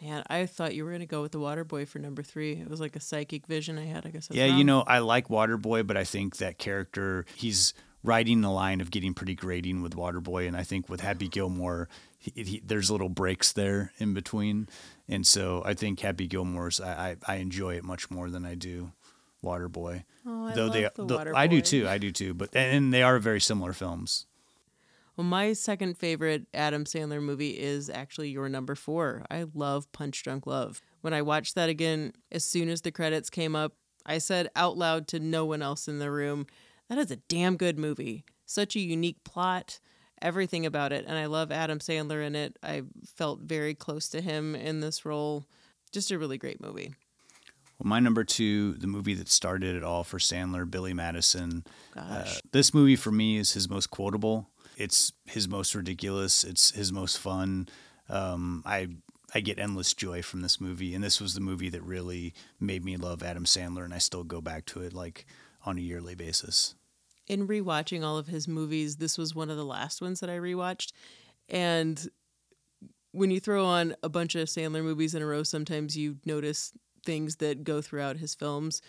[0.00, 2.52] Man, I thought you were gonna go with the Water Boy for number three.
[2.52, 4.06] It was like a psychic vision I had.
[4.06, 4.28] I guess.
[4.30, 7.74] I Yeah, you know, I like Waterboy, but I think that character, he's
[8.04, 11.88] riding the line of getting pretty grating with Waterboy, and I think with Happy Gilmore,
[12.18, 14.68] he, he, there's little breaks there in between,
[15.08, 18.54] and so I think Happy Gilmore's I, I, I enjoy it much more than I
[18.54, 18.92] do
[19.44, 20.04] Waterboy.
[20.26, 23.02] Oh, I though they, the though- I do too, I do too, but and they
[23.02, 24.26] are very similar films.
[25.16, 29.24] Well, my second favorite Adam Sandler movie is actually your number four.
[29.28, 30.80] I love Punch Drunk Love.
[31.00, 33.72] When I watched that again, as soon as the credits came up,
[34.06, 36.46] I said out loud to no one else in the room,
[36.88, 38.24] that is a damn good movie.
[38.46, 39.80] Such a unique plot,
[40.20, 41.04] everything about it.
[41.06, 42.56] And I love Adam Sandler in it.
[42.62, 42.82] I
[43.16, 45.44] felt very close to him in this role.
[45.92, 46.94] Just a really great movie.
[47.78, 51.64] Well, my number two, the movie that started it all for Sandler, Billy Madison.
[51.96, 54.48] Uh, this movie for me is his most quotable.
[54.76, 56.44] It's his most ridiculous.
[56.44, 57.68] It's his most fun.
[58.08, 58.88] Um, I
[59.34, 62.84] I get endless joy from this movie, and this was the movie that really made
[62.84, 65.26] me love Adam Sandler, and I still go back to it like
[65.64, 66.74] on a yearly basis.
[67.28, 70.38] In rewatching all of his movies, this was one of the last ones that I
[70.38, 70.92] rewatched.
[71.48, 72.08] And
[73.12, 76.72] when you throw on a bunch of Sandler movies in a row, sometimes you notice
[77.04, 78.82] things that go throughout his films.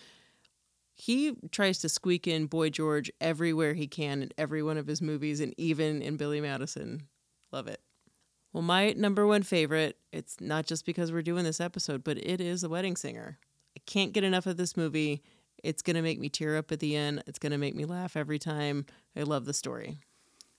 [0.96, 5.02] He tries to squeak in Boy George everywhere he can in every one of his
[5.02, 7.04] movies, and even in Billy Madison.
[7.52, 7.80] Love it.
[8.52, 12.42] Well, my number one favorite, it's not just because we're doing this episode, but it
[12.42, 13.38] is The Wedding Singer.
[13.78, 15.24] I can't get enough of this movie.
[15.64, 17.24] It's going to make me tear up at the end.
[17.28, 18.86] It's going to make me laugh every time.
[19.16, 20.00] I love the story.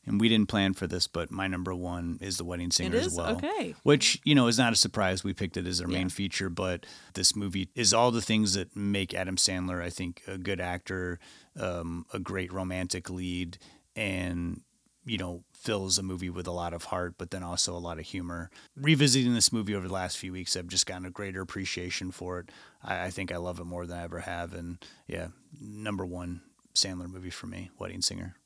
[0.06, 3.14] And we didn't plan for this, but my number one is The Wedding Singer as
[3.14, 3.36] well.
[3.36, 3.74] Okay.
[3.82, 5.22] Which, you know, is not a surprise.
[5.22, 8.74] We picked it as our main feature, but this movie is all the things that
[8.74, 11.18] make Adam Sandler, I think, a good actor,
[11.55, 13.59] um, a great romantic lead,
[13.94, 14.62] and,
[15.05, 17.99] you know, fills a movie with a lot of heart, but then also a lot
[17.99, 18.51] of humor.
[18.77, 22.41] Revisiting this movie over the last few weeks, I've just gotten a greater appreciation for
[22.41, 22.51] it.
[22.82, 24.55] I, I think I love it more than I ever have.
[24.55, 25.28] And yeah,
[25.61, 26.41] number one
[26.74, 28.37] Sandler movie for me, Wedding Singer.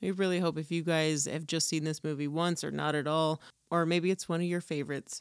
[0.00, 3.08] We really hope if you guys have just seen this movie once or not at
[3.08, 3.40] all,
[3.70, 5.20] or maybe it's one of your favorites,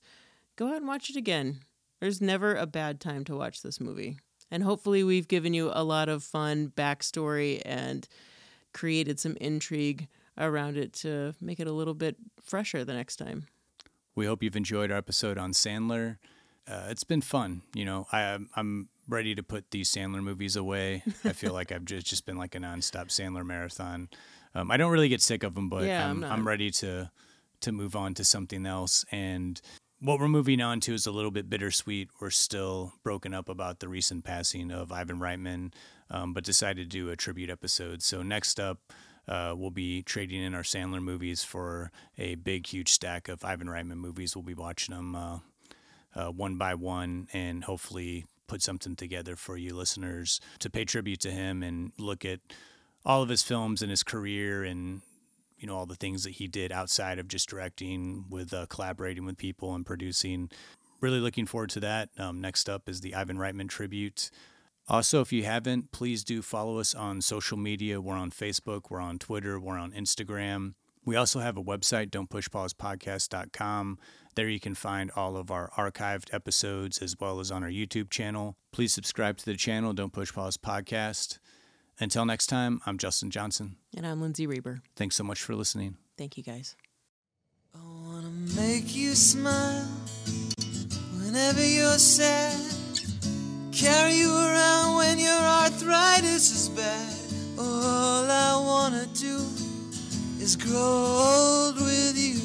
[0.56, 1.62] go out and watch it again.
[2.00, 4.20] There's never a bad time to watch this movie.
[4.52, 8.08] And hopefully, we've given you a lot of fun backstory and
[8.74, 10.08] created some intrigue
[10.40, 13.46] around it to make it a little bit fresher the next time.
[14.16, 16.18] We hope you've enjoyed our episode on Sandler.
[16.68, 17.62] Uh, it's been fun.
[17.74, 21.04] You know, I, I'm ready to put these Sandler movies away.
[21.24, 24.10] I feel like I've just, just been like a nonstop Sandler marathon.
[24.56, 27.12] Um, I don't really get sick of them, but Yeah, I'm, I'm I'm, ready to
[27.62, 29.06] to move on to something else.
[29.12, 29.60] And
[30.00, 32.10] what we're moving on to is a little bit bittersweet.
[32.22, 35.74] We're still broken up about the recent passing of Ivan Reitman,
[36.10, 38.02] um, but decided to do a tribute episode.
[38.02, 38.80] So next up,
[39.30, 43.68] uh, we'll be trading in our Sandler movies for a big, huge stack of Ivan
[43.68, 44.36] Reitman movies.
[44.36, 45.40] We'll be watching them uh,
[46.16, 51.20] uh, one by one and hopefully put something together for you listeners to pay tribute
[51.20, 52.40] to him and look at
[53.06, 55.02] all of his films and his career and
[55.60, 59.26] you know all the things that he did outside of just directing with uh, collaborating
[59.26, 60.50] with people and producing.
[61.02, 62.10] Really looking forward to that.
[62.18, 64.32] Um, next up is the ivan reitman tribute
[64.90, 69.00] also if you haven't please do follow us on social media we're on facebook we're
[69.00, 70.74] on twitter we're on instagram
[71.06, 73.98] we also have a website don'tpushpausePodcast.com.
[74.36, 78.10] there you can find all of our archived episodes as well as on our youtube
[78.10, 81.40] channel please subscribe to the channel don't push pause podcast
[82.00, 84.82] until next time i'm justin johnson And I'm Lindsay Reber.
[84.96, 86.76] thanks so much for listening Thank you guys.
[87.74, 89.88] I want to make you smile
[91.18, 92.79] whenever you're sad.
[93.80, 97.14] Carry you around when your arthritis is bad.
[97.58, 99.38] All I wanna do
[100.38, 102.42] is grow old with you.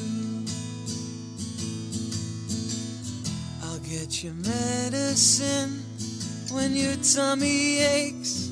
[3.65, 5.83] I'll get you medicine
[6.53, 8.47] when your tummy aches.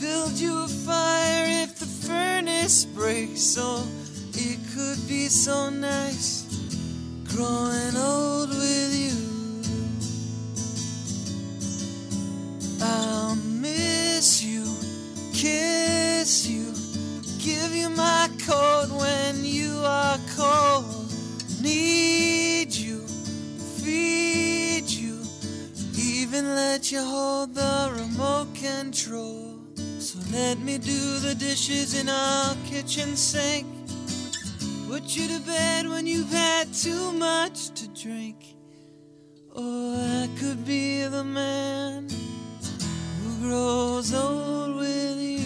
[0.00, 3.56] Build you a fire if the furnace breaks.
[3.58, 3.84] Oh,
[4.34, 6.44] it could be so nice
[7.34, 9.29] growing old with you.
[12.82, 14.64] I'll miss you,
[15.32, 16.72] kiss you,
[17.38, 21.12] give you my coat when you are cold.
[21.60, 23.06] Need you,
[23.82, 25.18] feed you,
[25.98, 29.58] even let you hold the remote control.
[29.98, 33.66] So let me do the dishes in our kitchen sink.
[34.88, 38.56] Put you to bed when you've had too much to drink.
[39.54, 42.08] Or I could be the man
[43.40, 45.39] grows old with you.